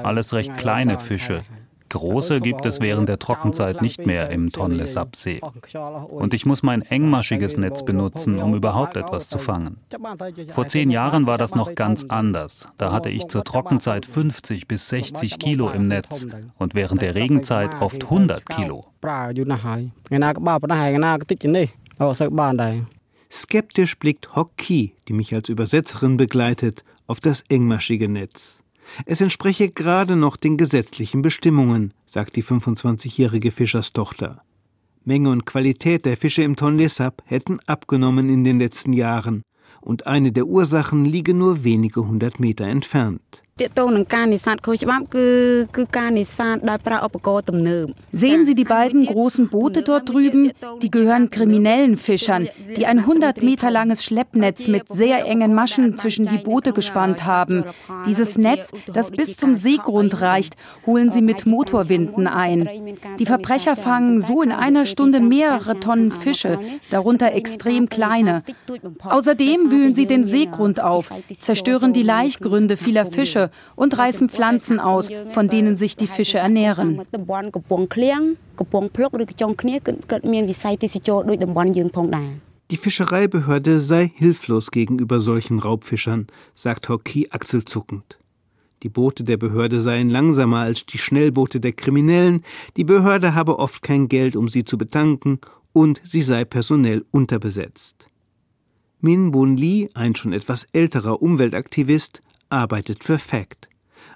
Alles 0.02 0.34
recht 0.34 0.56
kleine 0.56 0.98
Fische, 0.98 1.40
Große 1.94 2.40
gibt 2.40 2.66
es 2.66 2.80
während 2.80 3.08
der 3.08 3.20
Trockenzeit 3.20 3.80
nicht 3.80 4.04
mehr 4.04 4.28
im 4.30 4.50
Tonle 4.50 4.84
Sap 4.84 5.14
See. 5.14 5.40
Und 6.08 6.34
ich 6.34 6.44
muss 6.44 6.64
mein 6.64 6.82
engmaschiges 6.82 7.56
Netz 7.56 7.84
benutzen, 7.84 8.40
um 8.40 8.52
überhaupt 8.52 8.96
etwas 8.96 9.28
zu 9.28 9.38
fangen. 9.38 9.76
Vor 10.48 10.66
zehn 10.66 10.90
Jahren 10.90 11.28
war 11.28 11.38
das 11.38 11.54
noch 11.54 11.76
ganz 11.76 12.02
anders. 12.02 12.66
Da 12.78 12.90
hatte 12.90 13.10
ich 13.10 13.28
zur 13.28 13.44
Trockenzeit 13.44 14.06
50 14.06 14.66
bis 14.66 14.88
60 14.88 15.38
Kilo 15.38 15.70
im 15.70 15.86
Netz 15.86 16.26
und 16.58 16.74
während 16.74 17.00
der 17.00 17.14
Regenzeit 17.14 17.70
oft 17.80 18.02
100 18.02 18.44
Kilo. 18.48 18.84
Skeptisch 23.30 23.96
blickt 24.00 24.34
Hock 24.34 24.56
Ki, 24.56 24.96
die 25.06 25.12
mich 25.12 25.32
als 25.32 25.48
Übersetzerin 25.48 26.16
begleitet, 26.16 26.82
auf 27.06 27.20
das 27.20 27.44
engmaschige 27.48 28.08
Netz. 28.08 28.63
Es 29.06 29.20
entspreche 29.20 29.70
gerade 29.70 30.16
noch 30.16 30.36
den 30.36 30.56
gesetzlichen 30.56 31.22
Bestimmungen, 31.22 31.94
sagt 32.06 32.36
die 32.36 32.42
25-jährige 32.42 33.50
Fischerstochter. 33.50 34.42
Menge 35.04 35.30
und 35.30 35.44
Qualität 35.44 36.04
der 36.06 36.16
Fische 36.16 36.42
im 36.42 36.56
Tonle 36.56 36.88
hätten 37.24 37.60
abgenommen 37.66 38.28
in 38.28 38.44
den 38.44 38.58
letzten 38.58 38.92
Jahren, 38.92 39.42
und 39.80 40.06
eine 40.06 40.32
der 40.32 40.46
Ursachen 40.46 41.04
liege 41.04 41.34
nur 41.34 41.62
wenige 41.62 42.06
hundert 42.06 42.40
Meter 42.40 42.64
entfernt. 42.66 43.43
Sehen 48.10 48.44
Sie 48.44 48.56
die 48.56 48.64
beiden 48.64 49.06
großen 49.06 49.48
Boote 49.48 49.82
dort 49.82 50.08
drüben? 50.08 50.50
Die 50.82 50.90
gehören 50.90 51.30
kriminellen 51.30 51.96
Fischern, 51.96 52.48
die 52.76 52.84
ein 52.84 52.98
100 52.98 53.44
Meter 53.44 53.70
langes 53.70 54.02
Schleppnetz 54.02 54.66
mit 54.66 54.88
sehr 54.88 55.24
engen 55.26 55.54
Maschen 55.54 55.96
zwischen 55.96 56.26
die 56.26 56.38
Boote 56.38 56.72
gespannt 56.72 57.26
haben. 57.26 57.62
Dieses 58.06 58.36
Netz, 58.36 58.72
das 58.92 59.12
bis 59.12 59.36
zum 59.36 59.54
Seegrund 59.54 60.20
reicht, 60.20 60.56
holen 60.84 61.12
sie 61.12 61.22
mit 61.22 61.46
Motorwinden 61.46 62.26
ein. 62.26 62.68
Die 63.20 63.26
Verbrecher 63.26 63.76
fangen 63.76 64.20
so 64.20 64.42
in 64.42 64.50
einer 64.50 64.84
Stunde 64.84 65.20
mehrere 65.20 65.78
Tonnen 65.78 66.10
Fische, 66.10 66.58
darunter 66.90 67.32
extrem 67.32 67.88
kleine. 67.88 68.42
Außerdem 69.04 69.70
wühlen 69.70 69.94
sie 69.94 70.06
den 70.06 70.24
Seegrund 70.24 70.82
auf, 70.82 71.12
zerstören 71.38 71.92
die 71.92 72.02
Laichgründe 72.02 72.76
vieler 72.76 73.06
Fische 73.06 73.43
und 73.76 73.96
reißen 73.96 74.28
Pflanzen 74.28 74.80
aus, 74.80 75.10
von 75.30 75.48
denen 75.48 75.76
sich 75.76 75.96
die 75.96 76.06
Fische 76.06 76.38
ernähren. 76.38 77.02
Die 82.70 82.76
Fischereibehörde 82.76 83.80
sei 83.80 84.10
hilflos 84.14 84.70
gegenüber 84.70 85.20
solchen 85.20 85.58
Raubfischern, 85.58 86.26
sagt 86.54 86.88
Hockey 86.88 87.28
achselzuckend. 87.30 88.18
Die 88.82 88.88
Boote 88.88 89.24
der 89.24 89.38
Behörde 89.38 89.80
seien 89.80 90.10
langsamer 90.10 90.58
als 90.58 90.84
die 90.84 90.98
Schnellboote 90.98 91.58
der 91.58 91.72
Kriminellen, 91.72 92.42
die 92.76 92.84
Behörde 92.84 93.34
habe 93.34 93.58
oft 93.58 93.82
kein 93.82 94.08
Geld, 94.08 94.36
um 94.36 94.48
sie 94.48 94.64
zu 94.64 94.76
betanken, 94.76 95.40
und 95.72 96.00
sie 96.04 96.22
sei 96.22 96.44
personell 96.44 97.04
unterbesetzt. 97.10 98.06
Min 99.00 99.32
Bun 99.32 99.56
Lee, 99.56 99.88
ein 99.94 100.14
schon 100.14 100.32
etwas 100.32 100.66
älterer 100.72 101.20
Umweltaktivist, 101.20 102.20
arbeitet 102.54 103.04
für 103.04 103.18
FACT, 103.18 103.68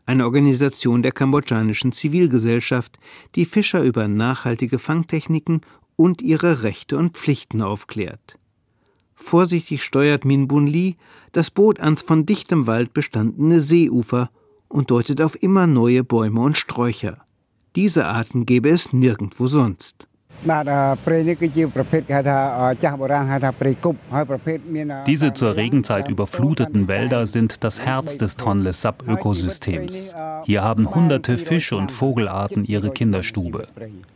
eine 0.07 0.25
Organisation 0.25 1.03
der 1.03 1.13
kambodschanischen 1.13 1.93
Zivilgesellschaft, 1.93 2.99
die 3.35 3.45
Fischer 3.45 3.83
über 3.83 4.09
nachhaltige 4.09 4.79
Fangtechniken 4.79 5.61
und 5.97 6.23
ihre 6.23 6.63
Rechte 6.63 6.97
und 6.97 7.17
Pflichten 7.17 7.61
aufklärt. 7.61 8.39
Vorsichtig 9.15 9.83
steuert 9.83 10.25
Min 10.25 10.49
Bun 10.49 10.67
Lee 10.67 10.95
das 11.33 11.51
Boot 11.51 11.81
ans 11.81 12.03
von 12.03 12.25
dichtem 12.25 12.67
Wald 12.67 12.95
bestandene 12.95 13.61
Seeufer 13.61 14.31
und 14.69 14.91
deutet 14.91 15.21
auf 15.21 15.43
immer 15.43 15.67
neue 15.67 16.05
Bäume 16.05 16.41
und 16.41 16.57
Sträucher. 16.57 17.27
Diese 17.77 18.07
Arten 18.07 18.47
gäbe 18.47 18.71
es 18.71 18.93
nirgendwo 18.93 19.47
sonst. 19.47 20.08
Diese 25.07 25.33
zur 25.33 25.57
Regenzeit 25.57 26.09
überfluteten 26.09 26.89
Wälder 26.89 27.27
sind 27.27 27.65
das 27.65 27.81
Herz 27.81 28.19
des 28.19 28.37
Tonle 28.37 28.73
Sap-Ökosystems. 28.73 30.15
Hier 30.45 30.63
haben 30.63 30.95
hunderte 30.95 31.39
Fisch- 31.39 31.73
und 31.73 31.91
Vogelarten 31.91 32.65
ihre 32.65 32.91
Kinderstube. 32.91 33.67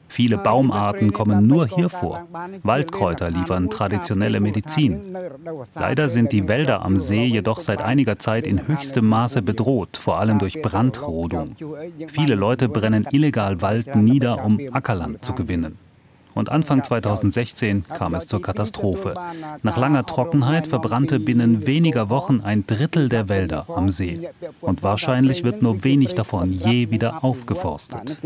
Viele 0.07 0.39
Baumarten 0.39 1.13
kommen 1.13 1.47
nur 1.47 1.67
hier 1.67 1.89
vor. 1.89 2.29
Waldkräuter 2.63 3.31
liefern 3.31 3.71
traditionelle 3.71 4.41
Medizin. 4.41 5.17
Leider 5.75 6.09
sind 6.09 6.33
die 6.33 6.47
Wälder 6.47 6.85
am 6.85 6.99
See 6.99 7.25
jedoch 7.25 7.61
seit 7.61 7.81
einiger 7.81 8.19
Zeit 8.19 8.47
in 8.47 8.69
höchstem 8.69 9.07
Maße 9.07 9.43
bedroht, 9.43 9.97
vor 9.97 10.19
allem 10.21 10.39
durch 10.39 10.63
Brandrodung. 10.63 11.57
Viele 12.09 12.35
Leute 12.35 12.69
brennen 12.69 13.09
illegal 13.11 13.61
Wald 13.61 13.97
nieder, 13.97 14.45
um 14.45 14.61
Ackerland 14.73 15.25
zu 15.25 15.35
gewinnen. 15.35 15.79
Und 16.35 16.49
Anfang 16.49 16.83
2016 16.83 17.85
kam 17.89 18.15
es 18.15 18.27
zur 18.27 18.41
Katastrophe. 18.41 19.15
Nach 19.63 19.77
langer 19.77 20.07
Trockenheit 20.07 20.67
verbrannte 20.67 21.21
binnen 21.21 21.67
weniger 21.67 22.09
Wochen 22.11 22.41
ein 22.41 22.67
Drittel 22.67 23.09
der 23.09 23.29
Wälder 23.29 23.67
am 23.69 23.91
See. 23.91 24.29
Und 24.61 24.83
wahrscheinlich 24.83 25.45
wird 25.45 25.63
nur 25.63 25.85
wenig 25.85 26.15
davon 26.15 26.53
je 26.53 26.91
wieder 26.91 27.25
aufgeforstet. 27.25 28.17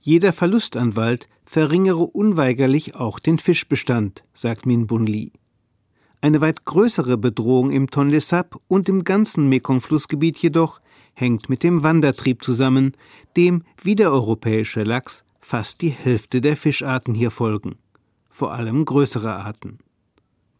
Jeder 0.00 0.32
Verlust 0.32 0.76
an 0.76 0.96
Wald 0.96 1.28
verringere 1.44 2.06
unweigerlich 2.06 2.94
auch 2.94 3.18
den 3.18 3.38
Fischbestand, 3.38 4.24
sagt 4.34 4.66
Min 4.66 4.86
Bun 4.86 5.06
Lee. 5.06 5.30
Eine 6.20 6.40
weit 6.40 6.64
größere 6.64 7.16
Bedrohung 7.16 7.70
im 7.70 7.90
Tonle 7.90 8.20
Sap 8.20 8.56
und 8.66 8.88
im 8.88 9.04
ganzen 9.04 9.48
Mekong-Flussgebiet 9.48 10.38
jedoch 10.38 10.80
hängt 11.18 11.48
mit 11.48 11.62
dem 11.62 11.82
Wandertrieb 11.82 12.42
zusammen, 12.42 12.92
dem 13.36 13.62
wie 13.82 13.94
der 13.94 14.12
europäische 14.12 14.82
Lachs 14.82 15.24
fast 15.40 15.82
die 15.82 15.90
Hälfte 15.90 16.40
der 16.40 16.56
Fischarten 16.56 17.14
hier 17.14 17.30
folgen, 17.30 17.76
vor 18.28 18.52
allem 18.52 18.84
größere 18.84 19.34
Arten. 19.34 19.78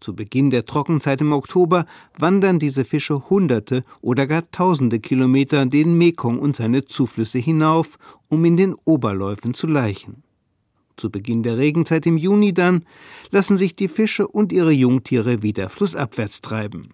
Zu 0.00 0.14
Beginn 0.14 0.50
der 0.50 0.64
Trockenzeit 0.64 1.20
im 1.20 1.32
Oktober 1.32 1.84
wandern 2.16 2.58
diese 2.58 2.84
Fische 2.84 3.28
Hunderte 3.28 3.84
oder 4.00 4.26
gar 4.26 4.48
Tausende 4.50 5.00
Kilometer 5.00 5.66
den 5.66 5.98
Mekong 5.98 6.38
und 6.38 6.56
seine 6.56 6.84
Zuflüsse 6.84 7.38
hinauf, 7.38 7.98
um 8.28 8.44
in 8.44 8.56
den 8.56 8.76
Oberläufen 8.84 9.54
zu 9.54 9.66
laichen. 9.66 10.22
Zu 10.96 11.10
Beginn 11.10 11.42
der 11.42 11.58
Regenzeit 11.58 12.06
im 12.06 12.16
Juni 12.16 12.52
dann 12.52 12.84
lassen 13.30 13.56
sich 13.56 13.74
die 13.74 13.88
Fische 13.88 14.26
und 14.26 14.52
ihre 14.52 14.72
Jungtiere 14.72 15.42
wieder 15.42 15.68
flussabwärts 15.68 16.40
treiben. 16.40 16.90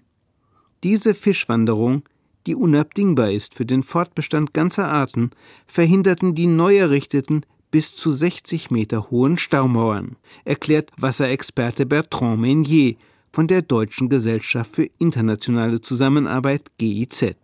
Diese 0.82 1.14
Fischwanderung 1.14 2.04
die 2.46 2.54
unabdingbar 2.54 3.30
ist 3.30 3.54
für 3.54 3.66
den 3.66 3.82
Fortbestand 3.82 4.54
ganzer 4.54 4.88
Arten, 4.88 5.30
verhinderten 5.66 6.34
die 6.34 6.46
neu 6.46 6.76
errichteten 6.76 7.44
bis 7.70 7.96
zu 7.96 8.12
60 8.12 8.70
Meter 8.70 9.10
hohen 9.10 9.36
Staumauern, 9.36 10.16
erklärt 10.44 10.90
Wasserexperte 10.96 11.86
Bertrand 11.86 12.40
Meunier 12.40 12.94
von 13.32 13.48
der 13.48 13.62
Deutschen 13.62 14.08
Gesellschaft 14.08 14.76
für 14.76 14.88
internationale 14.98 15.80
Zusammenarbeit 15.80 16.70
GIZ. 16.78 17.34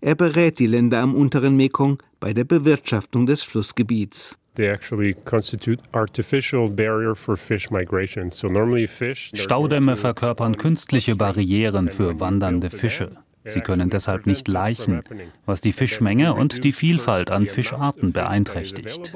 Er 0.00 0.14
berät 0.14 0.58
die 0.58 0.66
Länder 0.66 1.00
am 1.00 1.14
unteren 1.14 1.56
Mekong 1.56 2.02
bei 2.20 2.34
der 2.34 2.44
Bewirtschaftung 2.44 3.24
des 3.24 3.42
Flussgebiets. 3.42 4.38
Staudämme 9.34 9.96
verkörpern 9.96 10.56
künstliche 10.56 11.16
Barrieren 11.16 11.90
für 11.90 12.20
wandernde 12.20 12.70
Fische. 12.70 13.16
Sie 13.46 13.60
können 13.60 13.90
deshalb 13.90 14.26
nicht 14.26 14.48
laichen, 14.48 15.02
was 15.44 15.60
die 15.60 15.72
Fischmenge 15.72 16.34
und 16.34 16.64
die 16.64 16.72
Vielfalt 16.72 17.30
an 17.30 17.46
Fischarten 17.46 18.12
beeinträchtigt. 18.12 19.12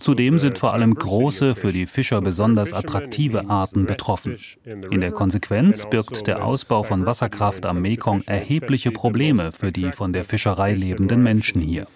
Zudem 0.00 0.38
sind 0.38 0.58
vor 0.58 0.72
allem 0.72 0.94
große, 0.94 1.54
für 1.54 1.72
die 1.72 1.86
Fischer 1.86 2.20
besonders 2.20 2.72
attraktive 2.72 3.48
Arten 3.50 3.86
betroffen. 3.86 4.36
In 4.64 5.00
der 5.00 5.12
Konsequenz 5.12 5.88
birgt 5.88 6.26
der 6.26 6.44
Ausbau 6.44 6.82
von 6.82 7.06
Wasserkraft 7.06 7.66
am 7.66 7.82
Mekong 7.82 8.22
erhebliche 8.26 8.90
Probleme 8.90 9.52
für 9.52 9.72
die 9.72 9.92
von 9.92 10.12
der 10.12 10.24
Fischerei 10.24 10.72
lebenden 10.72 11.22
Menschen 11.22 11.60
hier. 11.60 11.86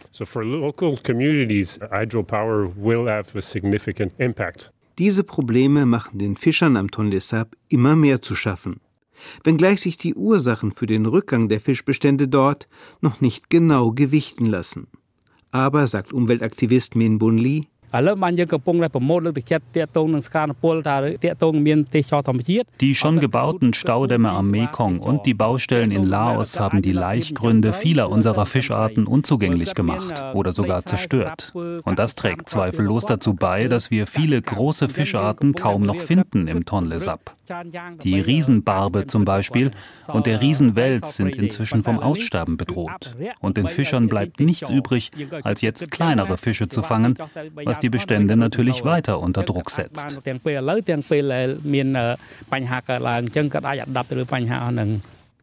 Diese 4.98 5.24
Probleme 5.24 5.86
machen 5.86 6.18
den 6.18 6.36
Fischern 6.36 6.76
am 6.76 6.90
Tonle 6.90 7.20
Sap 7.20 7.56
immer 7.68 7.96
mehr 7.96 8.20
zu 8.20 8.34
schaffen 8.34 8.80
wenngleich 9.44 9.80
sich 9.80 9.98
die 9.98 10.14
Ursachen 10.14 10.72
für 10.72 10.86
den 10.86 11.06
Rückgang 11.06 11.48
der 11.48 11.60
Fischbestände 11.60 12.28
dort 12.28 12.68
noch 13.00 13.20
nicht 13.20 13.50
genau 13.50 13.92
gewichten 13.92 14.46
lassen. 14.46 14.86
Aber, 15.50 15.86
sagt 15.86 16.12
Umweltaktivist 16.12 16.94
Min 16.94 17.18
Bun 17.18 17.38
Lee, 17.38 17.64
die 22.80 22.94
schon 22.94 23.18
gebauten 23.18 23.74
Staudämme 23.74 24.30
am 24.30 24.48
Mekong 24.48 25.00
und 25.00 25.26
die 25.26 25.34
Baustellen 25.34 25.90
in 25.90 26.04
Laos 26.04 26.60
haben 26.60 26.82
die 26.82 26.92
Laichgründe 26.92 27.72
vieler 27.72 28.08
unserer 28.08 28.46
Fischarten 28.46 29.08
unzugänglich 29.08 29.74
gemacht 29.74 30.22
oder 30.34 30.52
sogar 30.52 30.86
zerstört. 30.86 31.52
Und 31.54 31.98
das 31.98 32.14
trägt 32.14 32.48
zweifellos 32.48 33.06
dazu 33.06 33.34
bei, 33.34 33.64
dass 33.66 33.90
wir 33.90 34.06
viele 34.06 34.40
große 34.40 34.88
Fischarten 34.88 35.54
kaum 35.54 35.82
noch 35.82 35.96
finden 35.96 36.46
im 36.46 36.64
Tonle 36.64 37.00
Sap. 37.00 37.34
Die 38.04 38.20
Riesenbarbe 38.20 39.08
zum 39.08 39.24
Beispiel 39.24 39.72
und 40.06 40.26
der 40.26 40.40
Riesenwels 40.40 41.16
sind 41.16 41.34
inzwischen 41.34 41.82
vom 41.82 41.98
Aussterben 41.98 42.56
bedroht. 42.56 43.16
Und 43.40 43.56
den 43.56 43.66
Fischern 43.66 44.08
bleibt 44.08 44.38
nichts 44.38 44.70
übrig, 44.70 45.10
als 45.42 45.60
jetzt 45.60 45.90
kleinere 45.90 46.38
Fische 46.38 46.68
zu 46.68 46.82
fangen, 46.82 47.16
was 47.64 47.79
die 47.82 47.90
Bestände 47.90 48.36
natürlich 48.36 48.84
weiter 48.84 49.20
unter 49.20 49.42
Druck 49.42 49.70
setzt. 49.70 50.18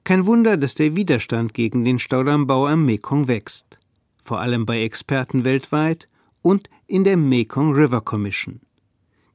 Kein 0.03 0.25
Wunder, 0.25 0.55
dass 0.55 0.75
der 0.75 0.95
Widerstand 0.95 1.53
gegen 1.53 1.83
den 1.83 1.99
Staudammbau 1.99 2.67
am 2.67 2.85
Mekong 2.85 3.27
wächst. 3.27 3.65
Vor 4.23 4.39
allem 4.39 4.65
bei 4.65 4.81
Experten 4.81 5.43
weltweit 5.43 6.07
und 6.41 6.69
in 6.87 7.03
der 7.03 7.17
Mekong 7.17 7.73
River 7.73 8.01
Commission. 8.01 8.61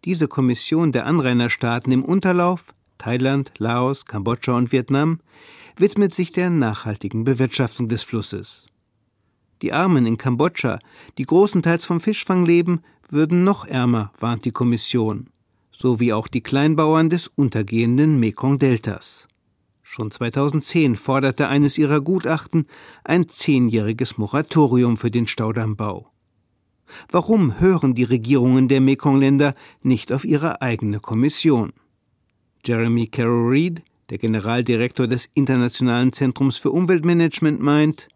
Diese 0.05 0.29
Kommission 0.29 0.91
der 0.91 1.07
Anrainerstaaten 1.07 1.93
im 1.93 2.05
Unterlauf, 2.05 2.75
Thailand, 2.99 3.53
Laos, 3.59 4.07
Kambodscha 4.07 4.57
und 4.57 4.73
Vietnam, 4.73 5.21
widmet 5.77 6.15
sich 6.15 6.33
der 6.33 6.51
nachhaltigen 6.51 7.25
Bewirtschaftung 7.25 7.89
des 7.89 8.03
Flusses. 8.03 8.67
Die 9.63 9.73
Armen 9.73 10.07
in 10.07 10.19
Kambodscha, 10.19 10.81
die 11.19 11.25
großenteils 11.25 11.85
vom 11.85 12.01
Fischfang 12.01 12.45
leben, 12.45 12.83
würden 13.09 13.45
noch 13.45 13.65
ärmer, 13.65 14.13
warnt 14.19 14.45
die 14.45 14.51
Kommission, 14.51 15.29
so 15.71 16.01
wie 16.01 16.13
auch 16.13 16.27
die 16.27 16.41
Kleinbauern 16.41 17.09
des 17.09 17.29
untergehenden 17.29 18.19
Mekong-Deltas. 18.19 19.29
Schon 19.83 20.11
2010 20.11 20.97
forderte 20.97 21.49
eines 21.49 21.79
ihrer 21.79 22.01
Gutachten 22.01 22.67
ein 23.05 23.29
zehnjähriges 23.29 24.19
Moratorium 24.19 24.97
für 24.97 25.11
den 25.11 25.27
Staudammbau. 25.27 26.09
Warum 27.11 27.61
hören 27.61 27.95
die 27.95 28.05
Regierungen 28.05 28.69
der 28.69 28.81
Mekong-Länder 28.81 29.55
nicht 29.83 30.13
auf 30.13 30.25
ihre 30.25 30.61
eigene 30.61 30.99
Kommission? 30.99 31.73
Jeremy 32.65 33.07
Carroll 33.07 33.49
Reed, 33.51 33.83
der 34.11 34.19
Generaldirektor 34.19 35.07
des 35.07 35.29
Internationalen 35.35 36.13
Zentrums 36.13 36.59
für 36.59 36.71
Umweltmanagement, 36.71 37.61
meint, 37.61 38.09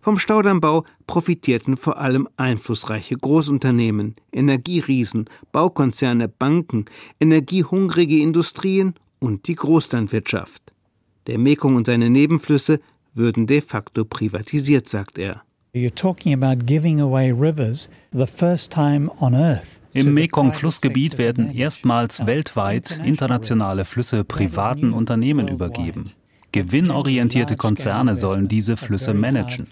vom 0.00 0.18
Staudammbau 0.18 0.84
profitierten 1.06 1.76
vor 1.76 1.98
allem 1.98 2.28
einflussreiche 2.36 3.16
Großunternehmen, 3.16 4.16
Energieriesen, 4.32 5.26
Baukonzerne, 5.52 6.28
Banken, 6.28 6.84
energiehungrige 7.20 8.18
Industrien 8.18 8.94
und 9.18 9.46
die 9.46 9.54
Großlandwirtschaft. 9.54 10.72
Der 11.26 11.38
Mekong 11.38 11.76
und 11.76 11.86
seine 11.86 12.10
Nebenflüsse 12.10 12.80
würden 13.14 13.46
de 13.46 13.60
facto 13.60 14.04
privatisiert, 14.04 14.88
sagt 14.88 15.18
er. 15.18 15.42
You're 15.72 15.94
talking 15.94 16.32
about 16.34 16.66
giving 16.66 17.00
away 17.00 17.30
rivers 17.30 17.88
the 18.12 18.26
first 18.26 18.72
time 18.72 19.08
on 19.20 19.34
earth. 19.34 19.80
Im 19.92 20.14
Mekong-Flussgebiet 20.14 21.18
werden 21.18 21.52
erstmals 21.52 22.26
weltweit 22.26 23.00
internationale 23.04 23.84
Flüsse 23.84 24.24
privaten 24.24 24.92
Unternehmen 24.92 25.48
übergeben. 25.48 26.12
Gewinnorientierte 26.52 27.56
Konzerne 27.56 28.16
sollen 28.16 28.48
diese 28.48 28.76
Flüsse 28.76 29.14
managen. 29.14 29.66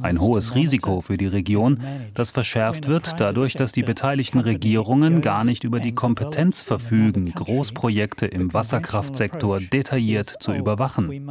Ein 0.00 0.20
hohes 0.20 0.54
Risiko 0.54 1.00
für 1.00 1.16
die 1.16 1.26
Region, 1.26 1.80
das 2.14 2.30
verschärft 2.30 2.86
wird 2.86 3.18
dadurch, 3.18 3.54
dass 3.54 3.72
die 3.72 3.82
beteiligten 3.82 4.38
Regierungen 4.38 5.20
gar 5.22 5.44
nicht 5.44 5.64
über 5.64 5.80
die 5.80 5.94
Kompetenz 5.94 6.62
verfügen, 6.62 7.32
Großprojekte 7.34 8.26
im 8.26 8.52
Wasserkraftsektor 8.52 9.60
detailliert 9.60 10.34
zu 10.40 10.52
überwachen. 10.52 11.30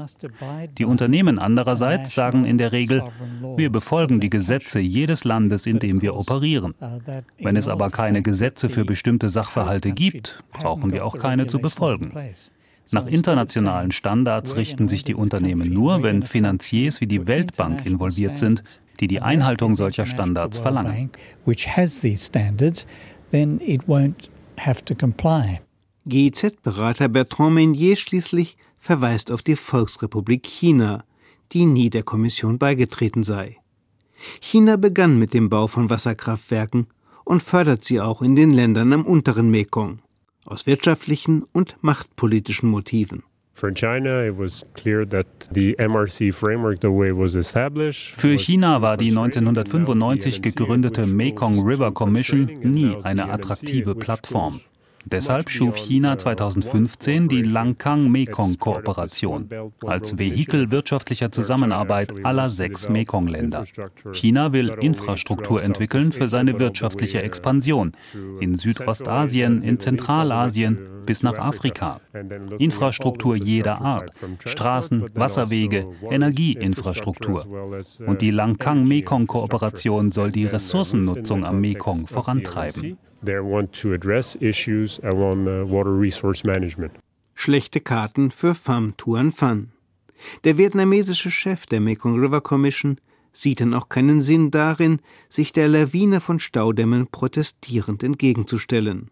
Die 0.77 0.85
Unternehmen 0.85 1.39
andererseits 1.39 2.13
sagen 2.13 2.43
in 2.43 2.57
der 2.57 2.71
Regel, 2.71 3.03
wir 3.55 3.71
befolgen 3.71 4.19
die 4.19 4.29
Gesetze 4.29 4.79
jedes 4.79 5.23
Landes, 5.23 5.65
in 5.65 5.79
dem 5.79 6.01
wir 6.01 6.15
operieren. 6.15 6.73
Wenn 7.37 7.55
es 7.55 7.67
aber 7.67 7.89
keine 7.89 8.21
Gesetze 8.21 8.69
für 8.69 8.83
bestimmte 8.83 9.29
Sachverhalte 9.29 9.91
gibt, 9.91 10.43
brauchen 10.51 10.91
wir 10.91 11.05
auch 11.05 11.17
keine 11.17 11.47
zu 11.47 11.59
befolgen. 11.59 12.11
Nach 12.91 13.05
internationalen 13.05 13.91
Standards 13.91 14.55
richten 14.55 14.87
sich 14.87 15.03
die 15.03 15.13
Unternehmen 15.13 15.71
nur, 15.71 16.01
wenn 16.01 16.23
Finanziers 16.23 17.01
wie 17.01 17.05
die 17.05 17.27
Weltbank 17.27 17.85
involviert 17.85 18.39
sind, 18.39 18.63
die 18.99 19.07
die 19.07 19.21
Einhaltung 19.21 19.75
solcher 19.75 20.07
Standards 20.07 20.57
verlangen. 20.57 21.11
GIZ-Berater 26.05 27.09
Bertrand 27.09 27.53
Meunier 27.53 27.95
schließlich 27.95 28.57
verweist 28.77 29.31
auf 29.31 29.43
die 29.43 29.55
Volksrepublik 29.55 30.47
China, 30.47 31.03
die 31.51 31.67
nie 31.67 31.91
der 31.91 32.03
Kommission 32.03 32.57
beigetreten 32.57 33.23
sei. 33.23 33.57
China 34.41 34.77
begann 34.77 35.19
mit 35.19 35.35
dem 35.35 35.49
Bau 35.49 35.67
von 35.67 35.91
Wasserkraftwerken 35.91 36.87
und 37.23 37.43
fördert 37.43 37.83
sie 37.83 38.01
auch 38.01 38.23
in 38.23 38.35
den 38.35 38.49
Ländern 38.49 38.91
am 38.93 39.05
unteren 39.05 39.51
Mekong 39.51 39.99
aus 40.49 40.65
wirtschaftlichen 40.67 41.45
und 41.53 41.77
machtpolitischen 41.81 42.69
Motiven. 42.69 43.23
Für 48.15 48.37
China 48.37 48.81
war 48.81 48.97
die 48.97 49.09
1995 49.09 50.41
gegründete 50.41 51.05
Mekong 51.05 51.59
River 51.59 51.91
Commission 51.91 52.45
nie 52.63 52.95
eine 53.03 53.29
attraktive 53.29 53.95
Plattform. 53.95 54.61
Deshalb 55.11 55.49
schuf 55.49 55.75
China 55.75 56.17
2015 56.17 57.27
die 57.27 57.41
Langkang-Mekong-Kooperation 57.41 59.49
als 59.85 60.19
Vehikel 60.19 60.69
wirtschaftlicher 60.69 61.31
Zusammenarbeit 61.31 62.13
aller 62.23 62.49
sechs 62.49 62.87
Mekong-Länder. 62.89 63.65
China 64.13 64.53
will 64.53 64.69
Infrastruktur 64.79 65.63
entwickeln 65.63 66.11
für 66.11 66.29
seine 66.29 66.59
wirtschaftliche 66.59 67.23
Expansion 67.23 67.93
in 68.39 68.55
Südostasien, 68.55 69.63
in 69.63 69.79
Zentralasien 69.79 70.77
bis 71.05 71.23
nach 71.23 71.39
Afrika. 71.39 72.01
Infrastruktur 72.59 73.35
jeder 73.35 73.81
Art, 73.81 74.11
Straßen, 74.45 75.09
Wasserwege, 75.15 75.87
Energieinfrastruktur. 76.09 77.47
Und 78.05 78.21
die 78.21 78.31
Langkang-Mekong-Kooperation 78.31 80.11
soll 80.11 80.31
die 80.31 80.45
Ressourcennutzung 80.45 81.45
am 81.45 81.61
Mekong 81.61 82.05
vorantreiben 82.05 82.97
there 83.23 83.43
want 83.43 83.73
to 83.81 83.93
address 83.93 84.35
issues 84.39 84.99
around 85.03 85.47
uh, 85.47 85.65
water 85.65 85.97
resource 85.97 86.43
management. 86.43 86.91
Schlechte 87.35 87.79
Karten 87.79 88.31
für 88.31 88.53
Pham 88.53 88.95
Tuan 88.97 89.31
Phan. 89.31 89.71
Der 90.43 90.57
vietnamesische 90.57 91.31
Chef 91.31 91.65
der 91.65 91.79
Mekong 91.79 92.19
River 92.19 92.41
Commission 92.41 92.99
sieht 93.31 93.61
dann 93.61 93.73
auch 93.73 93.87
keinen 93.87 94.19
Sinn 94.19 94.51
darin, 94.51 94.99
sich 95.29 95.53
der 95.53 95.69
Lawine 95.69 96.19
von 96.19 96.39
Staudämmen 96.39 97.07
protestierend 97.07 98.03
entgegenzustellen. 98.03 99.09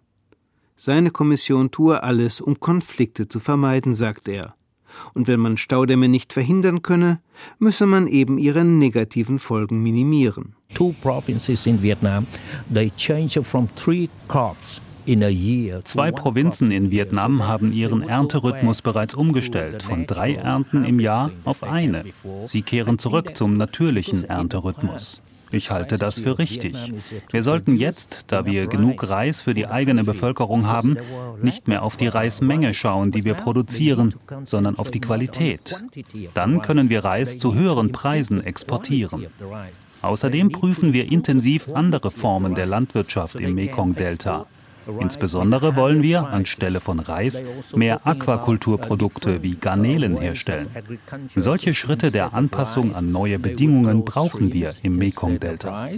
Seine 0.75 1.11
Kommission 1.11 1.71
tue 1.71 2.03
alles, 2.03 2.41
um 2.41 2.59
Konflikte 2.59 3.27
zu 3.27 3.39
vermeiden, 3.39 3.93
sagt 3.93 4.27
er. 4.27 4.56
Und 5.13 5.27
wenn 5.27 5.39
man 5.39 5.57
Staudämme 5.57 6.07
nicht 6.07 6.33
verhindern 6.33 6.81
könne, 6.81 7.19
müsse 7.59 7.85
man 7.85 8.07
eben 8.07 8.37
ihre 8.37 8.63
negativen 8.63 9.39
Folgen 9.39 9.81
minimieren. 9.81 10.55
Two 10.73 10.93
provinces 11.01 11.65
in 11.65 11.81
Vietnam, 11.81 12.27
they 12.73 12.91
change 12.97 13.41
from 13.43 13.67
three 13.75 14.09
crops 14.27 14.81
Zwei 15.85 16.11
Provinzen 16.11 16.69
in 16.69 16.91
Vietnam 16.91 17.47
haben 17.47 17.71
ihren 17.71 18.01
Ernterhythmus 18.01 18.81
bereits 18.81 19.15
umgestellt, 19.15 19.81
von 19.81 20.05
drei 20.05 20.33
Ernten 20.33 20.83
im 20.83 20.99
Jahr 20.99 21.31
auf 21.45 21.63
eine. 21.63 22.03
Sie 22.43 22.61
kehren 22.61 22.99
zurück 22.99 23.37
zum 23.37 23.55
natürlichen 23.55 24.25
Ernterhythmus. 24.25 25.21
Ich 25.51 25.71
halte 25.71 25.97
das 25.97 26.19
für 26.19 26.39
richtig. 26.39 26.75
Wir 27.31 27.43
sollten 27.43 27.75
jetzt, 27.77 28.25
da 28.27 28.45
wir 28.45 28.67
genug 28.67 29.07
Reis 29.07 29.41
für 29.41 29.53
die 29.53 29.67
eigene 29.67 30.03
Bevölkerung 30.03 30.67
haben, 30.67 30.97
nicht 31.41 31.67
mehr 31.67 31.83
auf 31.83 31.97
die 31.97 32.07
Reismenge 32.07 32.73
schauen, 32.73 33.11
die 33.11 33.23
wir 33.23 33.33
produzieren, 33.33 34.15
sondern 34.43 34.77
auf 34.77 34.91
die 34.91 35.01
Qualität. 35.01 35.81
Dann 36.33 36.61
können 36.61 36.89
wir 36.89 37.05
Reis 37.05 37.37
zu 37.37 37.53
höheren 37.53 37.91
Preisen 37.91 38.43
exportieren. 38.43 39.27
Außerdem 40.01 40.51
prüfen 40.51 40.93
wir 40.93 41.11
intensiv 41.11 41.69
andere 41.73 42.11
Formen 42.11 42.55
der 42.55 42.65
Landwirtschaft 42.65 43.35
im 43.39 43.55
Mekong-Delta. 43.55 44.45
Insbesondere 44.99 45.75
wollen 45.75 46.01
wir 46.01 46.27
anstelle 46.27 46.79
von 46.79 46.99
Reis 46.99 47.43
mehr 47.75 48.05
Aquakulturprodukte 48.05 49.43
wie 49.43 49.55
Garnelen 49.55 50.17
herstellen. 50.17 50.67
Solche 51.35 51.73
Schritte 51.73 52.11
der 52.11 52.33
Anpassung 52.33 52.95
an 52.95 53.11
neue 53.11 53.39
Bedingungen 53.39 54.05
brauchen 54.05 54.53
wir 54.53 54.73
im 54.83 54.97
Mekong-Delta. 54.97 55.89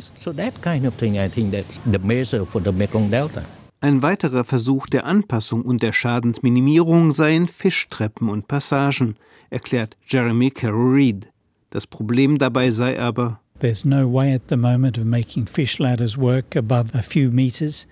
Ein 3.82 4.02
weiterer 4.02 4.44
Versuch 4.44 4.88
der 4.88 5.06
Anpassung 5.06 5.62
und 5.62 5.82
der 5.82 5.94
Schadensminimierung 5.94 7.14
seien 7.14 7.48
Fischtreppen 7.48 8.28
und 8.28 8.48
Passagen, 8.48 9.16
erklärt 9.50 9.96
Jeremy 10.06 10.52
Carroll 10.52 10.94
Reed. 10.96 11.30
Das 11.70 11.88
Problem 11.88 12.38
dabei 12.38 12.72
sei 12.72 13.00
aber, 13.00 13.40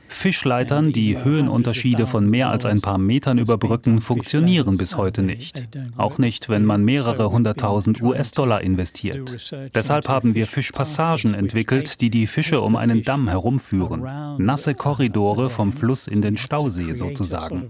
Fischleitern, 0.08 0.92
die 0.92 1.24
Höhenunterschiede 1.24 2.08
von 2.08 2.30
mehr 2.30 2.50
als 2.50 2.66
ein 2.66 2.82
paar 2.82 2.98
Metern 2.98 3.38
überbrücken, 3.38 4.02
funktionieren 4.02 4.78
bis 4.78 4.96
heute 4.98 5.24
nicht. 5.24 5.68
Auch 5.98 6.18
nicht, 6.18 6.50
wenn 6.50 6.66
man 6.66 6.84
mehrere 6.84 7.32
hunderttausend 7.32 8.02
US-Dollar 8.02 8.62
investiert. 8.62 9.52
Deshalb 9.76 10.08
haben 10.08 10.36
wir 10.36 10.48
Fischpassagen 10.48 11.34
entwickelt, 11.34 12.02
die 12.02 12.10
die 12.10 12.28
Fische 12.28 12.62
um 12.62 12.76
einen 12.76 13.04
Damm 13.04 13.28
herumführen. 13.28 14.38
Nasse 14.38 14.74
Korridore 14.74 15.50
vom 15.50 15.72
Fluss 15.74 16.08
in 16.08 16.22
den 16.22 16.38
Stausee 16.38 16.94
sozusagen. 16.94 17.70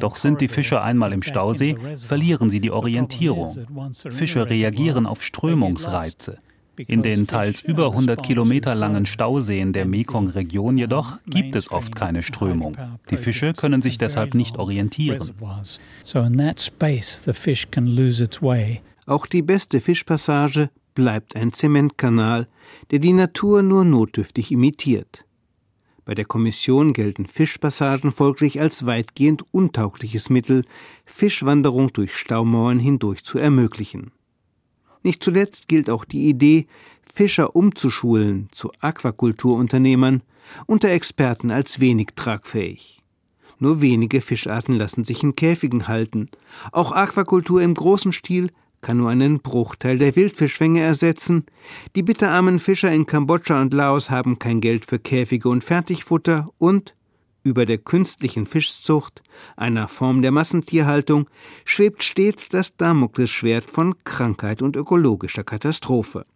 Doch 0.00 0.16
sind 0.16 0.40
die 0.40 0.48
Fische 0.48 0.82
einmal 0.82 1.12
im 1.12 1.22
Stausee, 1.22 1.76
verlieren 1.96 2.48
sie 2.48 2.60
die 2.60 2.70
Orientierung. 2.70 3.54
Fische 3.92 4.48
reagieren 4.48 5.06
auf 5.06 5.22
Strömungsreize. 5.22 6.38
In 6.76 7.02
den 7.02 7.26
teils 7.26 7.60
über 7.62 7.88
100 7.88 8.22
Kilometer 8.22 8.74
langen 8.74 9.06
Stauseen 9.06 9.72
der 9.72 9.86
Mekong-Region 9.86 10.76
jedoch 10.76 11.18
gibt 11.26 11.54
es 11.54 11.70
oft 11.70 11.94
keine 11.94 12.22
Strömung. 12.22 12.76
Die 13.10 13.16
Fische 13.16 13.52
können 13.52 13.82
sich 13.82 13.98
deshalb 13.98 14.34
nicht 14.34 14.58
orientieren. 14.58 15.30
Auch 19.06 19.26
die 19.26 19.42
beste 19.42 19.80
Fischpassage 19.80 20.70
bleibt 20.94 21.36
ein 21.36 21.52
Zementkanal, 21.52 22.48
der 22.90 22.98
die 22.98 23.12
Natur 23.12 23.62
nur 23.62 23.84
notdürftig 23.84 24.50
imitiert. 24.50 25.24
Bei 26.04 26.14
der 26.14 26.24
Kommission 26.26 26.92
gelten 26.92 27.26
Fischpassagen 27.26 28.12
folglich 28.12 28.60
als 28.60 28.84
weitgehend 28.84 29.42
untaugliches 29.52 30.28
Mittel, 30.28 30.64
Fischwanderung 31.06 31.92
durch 31.92 32.14
Staumauern 32.14 32.78
hindurch 32.78 33.24
zu 33.24 33.38
ermöglichen. 33.38 34.12
Nicht 35.04 35.22
zuletzt 35.22 35.68
gilt 35.68 35.88
auch 35.88 36.04
die 36.04 36.28
Idee, 36.28 36.66
Fischer 37.12 37.54
umzuschulen 37.54 38.48
zu 38.50 38.72
Aquakulturunternehmern 38.80 40.22
unter 40.66 40.88
Experten 40.90 41.52
als 41.52 41.78
wenig 41.78 42.08
tragfähig. 42.16 43.02
Nur 43.60 43.80
wenige 43.80 44.20
Fischarten 44.20 44.74
lassen 44.74 45.04
sich 45.04 45.22
in 45.22 45.36
Käfigen 45.36 45.86
halten. 45.86 46.28
Auch 46.72 46.90
Aquakultur 46.90 47.62
im 47.62 47.74
großen 47.74 48.12
Stil 48.12 48.50
kann 48.80 48.96
nur 48.96 49.10
einen 49.10 49.40
Bruchteil 49.40 49.98
der 49.98 50.16
Wildfischfänge 50.16 50.80
ersetzen. 50.80 51.46
Die 51.94 52.02
bitterarmen 52.02 52.58
Fischer 52.58 52.92
in 52.92 53.06
Kambodscha 53.06 53.60
und 53.60 53.72
Laos 53.72 54.10
haben 54.10 54.38
kein 54.38 54.60
Geld 54.60 54.84
für 54.84 54.98
Käfige 54.98 55.48
und 55.48 55.64
Fertigfutter 55.64 56.48
und 56.58 56.94
über 57.44 57.66
der 57.66 57.78
künstlichen 57.78 58.46
Fischzucht, 58.46 59.22
einer 59.56 59.86
Form 59.86 60.22
der 60.22 60.32
Massentierhaltung, 60.32 61.30
schwebt 61.64 62.02
stets 62.02 62.48
das 62.48 62.76
Damoklesschwert 62.76 63.70
von 63.70 63.94
Krankheit 64.02 64.62
und 64.62 64.74
ökologischer 64.74 65.44
Katastrophe. 65.44 66.26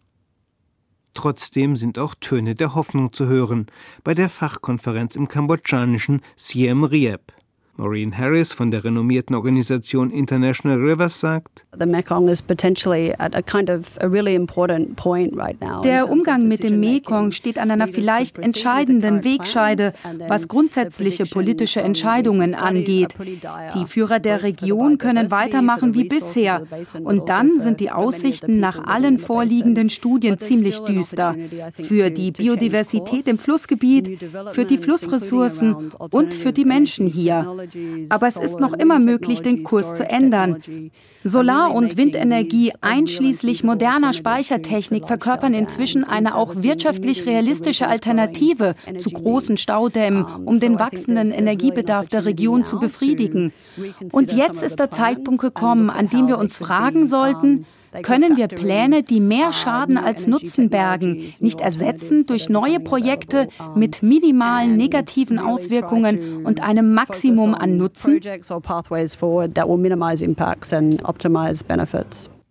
Trotzdem 1.15 1.75
sind 1.75 1.99
auch 1.99 2.15
Töne 2.15 2.55
der 2.55 2.77
Hoffnung 2.77 3.13
zu 3.13 3.27
hören 3.27 3.67
bei 4.05 4.15
der 4.15 4.29
Fachkonferenz 4.29 5.17
im 5.17 5.27
kambodschanischen 5.27 6.21
Siem 6.37 6.85
Reap. 6.85 7.33
Maureen 7.81 8.19
Harris 8.19 8.53
von 8.53 8.73
der 8.73 8.83
renommierten 8.83 9.37
Organisation 9.37 10.11
International 10.11 10.79
Rivers 10.79 11.21
sagt, 11.21 11.65
der 15.85 16.11
Umgang 16.11 16.49
mit 16.49 16.65
dem 16.65 16.81
Mekong 16.81 17.31
steht 17.31 17.57
an 17.57 17.71
einer 17.71 17.87
vielleicht 17.87 18.39
entscheidenden 18.39 19.23
Wegscheide, 19.23 19.93
was 20.27 20.49
grundsätzliche 20.49 21.25
politische 21.27 21.81
Entscheidungen 21.81 22.57
angeht. 22.57 23.15
Die 23.75 23.85
Führer 23.85 24.19
der 24.19 24.43
Region 24.43 24.99
können 24.99 25.31
weitermachen 25.31 25.95
wie 25.95 26.03
bisher. 26.05 26.65
Und 27.05 27.29
dann 27.29 27.61
sind 27.61 27.79
die 27.79 27.93
Aussichten 27.93 28.59
nach 28.59 28.85
allen 28.85 29.21
vorliegenden 29.21 29.89
Studien 29.89 30.39
ziemlich 30.39 30.81
düster. 30.81 31.37
Für 31.75 32.11
die 32.11 32.33
Biodiversität 32.33 33.29
im 33.29 33.39
Flussgebiet, 33.39 34.19
für 34.51 34.65
die 34.65 34.79
Flussressourcen 34.79 35.93
und 36.11 36.35
für 36.35 36.53
die 36.53 36.65
Menschen 36.65 37.07
hier. 37.07 37.68
Aber 38.09 38.27
es 38.27 38.37
ist 38.37 38.61
noch 38.61 38.73
immer 38.73 38.99
möglich, 38.99 39.43
den 39.43 39.65
Kurs 39.65 39.95
zu 39.95 40.09
ändern. 40.09 40.63
Solar- 41.25 41.75
und 41.75 41.97
Windenergie 41.97 42.73
einschließlich 42.81 43.65
moderner 43.65 44.13
Speichertechnik 44.13 45.07
verkörpern 45.07 45.53
inzwischen 45.53 46.05
eine 46.05 46.37
auch 46.37 46.63
wirtschaftlich 46.63 47.27
realistische 47.27 47.89
Alternative 47.89 48.75
zu 48.99 49.11
großen 49.11 49.57
Staudämmen, 49.57 50.25
um 50.45 50.61
den 50.61 50.79
wachsenden 50.79 51.33
Energiebedarf 51.33 52.09
der 52.09 52.25
Region 52.25 52.65
zu 52.65 52.79
befriedigen. 52.79 53.53
Und 54.13 54.33
jetzt 54.33 54.63
ist 54.63 54.79
der 54.79 54.91
Zeitpunkt 54.91 55.41
gekommen, 55.41 55.91
an 55.91 56.09
dem 56.09 56.29
wir 56.29 56.39
uns 56.39 56.59
fragen 56.59 57.09
sollten, 57.09 57.67
können 58.03 58.37
wir 58.37 58.49
Pläne, 58.49 59.03
die 59.03 59.21
mehr 59.21 59.53
Schaden 59.53 59.99
als 59.99 60.27
Nutzen 60.27 60.71
bergen, 60.71 61.33
nicht 61.41 61.61
ersetzen 61.61 62.27
durch 62.27 62.49
neue 62.49 62.81
Projekte 62.81 63.49
mit 63.75 64.03
minimalen 64.03 64.77
negativen 64.77 65.39
Auswirkungen 65.39 66.45
und 66.45 66.63
einem 66.63 66.95
Maximum 66.95 67.55
an 67.55 67.77
Nutzen? 67.77 68.21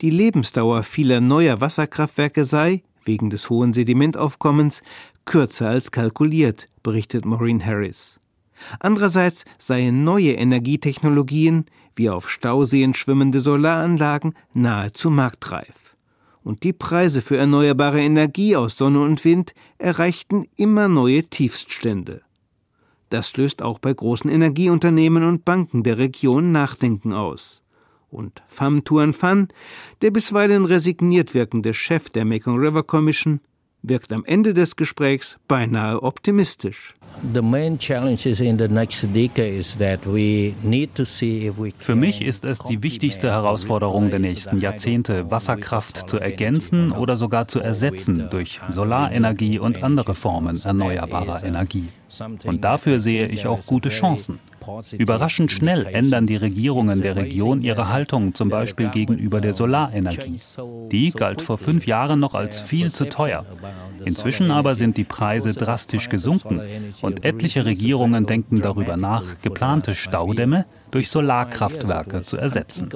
Die 0.02 0.10
Lebensdauer 0.10 0.84
vieler 0.84 1.22
neuer 1.22 1.60
Wasserkraftwerke 1.62 2.46
sei, 2.46 2.84
wegen 3.04 3.30
des 3.30 3.50
hohen 3.50 3.74
Sedimentaufkommens, 3.74 4.84
kürzer 5.26 5.70
als 5.70 5.92
kalkuliert, 5.92 6.66
berichtet 6.84 7.26
Maureen 7.26 7.66
Harris. 7.66 8.20
Andererseits 8.80 9.46
seien 9.58 10.04
neue 10.04 10.34
Energietechnologien, 10.34 11.66
wie 11.96 12.10
auf 12.10 12.30
Stauseen 12.30 12.94
schwimmende 12.94 13.40
Solaranlagen, 13.40 14.34
nahezu 14.54 15.10
marktreif. 15.10 15.96
Und 16.44 16.64
die 16.64 16.74
Preise 16.74 17.22
für 17.22 17.38
erneuerbare 17.38 18.00
Energie 18.00 18.56
aus 18.56 18.78
Sonne 18.78 19.02
und 19.02 19.26
Wind 19.26 19.54
erreichten 19.78 20.48
immer 20.56 20.88
neue 20.88 21.24
Tiefststände. 21.24 22.22
Das 23.10 23.38
löst 23.38 23.62
auch 23.62 23.80
bei 23.80 23.94
großen 23.94 24.30
Energieunternehmen 24.30 25.24
und 25.24 25.46
Banken 25.46 25.84
der 25.84 25.98
Region 25.98 26.52
Nachdenken 26.52 27.14
aus. 27.14 27.62
Und 28.10 28.42
Pham 28.48 28.84
Tuan 28.84 29.14
Phan, 29.14 29.50
der 30.02 30.12
bisweilen 30.12 30.66
resigniert 30.66 31.34
wirkende 31.34 31.74
Chef 31.74 32.10
der 32.10 32.26
Mekong 32.26 32.58
River 32.58 32.84
Commission, 32.84 33.42
wirkt 33.90 34.14
am 34.14 34.24
Ende 34.26 34.54
des 34.54 34.76
Gesprächs 34.76 35.38
beinahe 35.48 36.02
optimistisch. 36.04 36.94
Für 41.80 41.96
mich 41.96 42.22
ist 42.22 42.46
es 42.46 42.60
die 42.60 42.84
wichtigste 42.84 43.32
Herausforderung 43.32 44.10
der 44.10 44.20
nächsten 44.20 44.60
Jahrzehnte, 44.60 45.32
Wasserkraft 45.32 46.10
zu 46.10 46.20
ergänzen 46.20 46.92
oder 46.92 47.18
sogar 47.18 47.48
zu 47.48 47.60
ersetzen 47.60 48.28
durch 48.30 48.60
Solarenergie 48.70 49.60
und 49.60 49.84
andere 49.84 50.16
Formen 50.16 50.62
erneuerbarer 50.64 51.44
Energie. 51.44 51.90
Und 52.46 52.64
dafür 52.64 53.00
sehe 53.00 53.28
ich 53.28 53.48
auch 53.48 53.66
gute 53.66 53.90
Chancen. 53.90 54.40
Überraschend 54.98 55.52
schnell 55.52 55.86
ändern 55.86 56.28
die 56.28 56.36
Regierungen 56.36 57.02
der 57.02 57.16
Region 57.16 57.62
ihre 57.62 57.90
Haltung, 57.90 58.34
zum 58.34 58.50
Beispiel 58.50 58.90
gegenüber 58.90 59.42
der 59.42 59.54
Solarenergie. 59.54 60.40
Die 60.92 61.12
galt 61.12 61.42
vor 61.42 61.58
fünf 61.58 61.88
Jahren 61.88 62.20
noch 62.20 62.34
als 62.34 62.60
viel 62.60 62.92
zu 62.92 63.10
teuer. 63.10 63.46
Inzwischen 64.06 64.52
aber 64.52 64.76
sind 64.76 64.98
die 64.98 65.04
Preise 65.04 65.54
drastisch 65.54 66.10
gesunken 66.10 66.62
und 67.02 67.26
etliche 67.26 67.66
Regierungen 67.66 68.26
denken 68.26 68.62
darüber 68.62 68.98
nach, 68.98 69.24
geplante 69.42 69.96
Staudämme 69.96 70.66
durch 70.92 71.10
Solarkraftwerke 71.10 72.22
zu 72.22 72.38
ersetzen. 72.38 72.90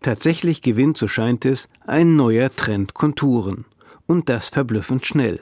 Tatsächlich 0.00 0.62
gewinnt, 0.62 0.98
so 0.98 1.06
scheint 1.06 1.44
es, 1.44 1.68
ein 1.86 2.16
neuer 2.16 2.50
Trend 2.54 2.94
Konturen. 2.94 3.64
Und 4.06 4.28
das 4.28 4.48
verblüffend 4.48 5.06
schnell. 5.06 5.40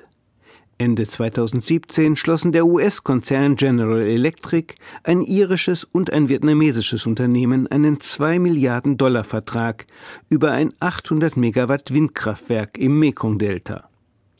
Ende 0.80 1.06
2017 1.06 2.16
schlossen 2.16 2.52
der 2.52 2.64
US-Konzern 2.64 3.56
General 3.56 4.00
Electric, 4.00 4.76
ein 5.04 5.20
irisches 5.20 5.84
und 5.84 6.10
ein 6.10 6.30
vietnamesisches 6.30 7.04
Unternehmen 7.04 7.66
einen 7.66 8.00
2 8.00 8.38
Milliarden 8.38 8.96
Dollar 8.96 9.24
Vertrag 9.24 9.84
über 10.30 10.52
ein 10.52 10.72
800 10.80 11.36
Megawatt 11.36 11.92
Windkraftwerk 11.92 12.78
im 12.78 12.98
Mekong-Delta. 12.98 13.90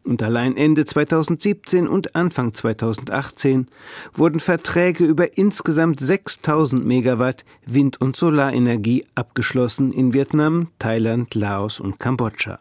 Und 0.03 0.23
allein 0.23 0.57
Ende 0.57 0.87
2017 0.87 1.87
und 1.87 2.17
Anfang 2.17 2.55
2018 2.55 3.67
wurden 4.15 4.41
Verträge 4.41 5.05
über 5.05 5.37
insgesamt 5.37 6.01
6000 6.01 6.87
Megawatt 6.87 7.45
Wind- 7.67 8.01
und 8.01 8.17
Solarenergie 8.17 9.05
abgeschlossen 9.15 9.93
in 9.93 10.15
Vietnam, 10.15 10.69
Thailand, 10.79 11.35
Laos 11.35 11.81
und 11.81 11.99
Kambodscha. 11.99 12.59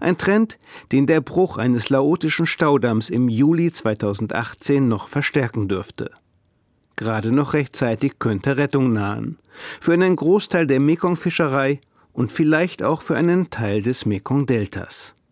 Ein 0.00 0.18
Trend, 0.18 0.58
den 0.92 1.06
der 1.06 1.20
Bruch 1.20 1.58
eines 1.58 1.90
laotischen 1.90 2.46
Staudamms 2.46 3.10
im 3.10 3.28
Juli 3.28 3.72
2018 3.72 4.86
noch 4.88 5.08
verstärken 5.08 5.68
dürfte. 5.68 6.10
Gerade 6.96 7.32
noch 7.32 7.54
rechtzeitig 7.54 8.18
könnte 8.18 8.56
Rettung 8.56 8.92
nahen. 8.92 9.38
Für 9.80 9.92
einen 9.92 10.16
Großteil 10.16 10.66
der 10.66 10.80
Mekong-Fischerei 10.80 11.80
und 12.12 12.30
vielleicht 12.30 12.82
auch 12.82 13.02
für 13.02 13.16
einen 13.16 13.50
Teil 13.50 13.82
des 13.82 14.06
Mekong-Deltas. 14.06 15.13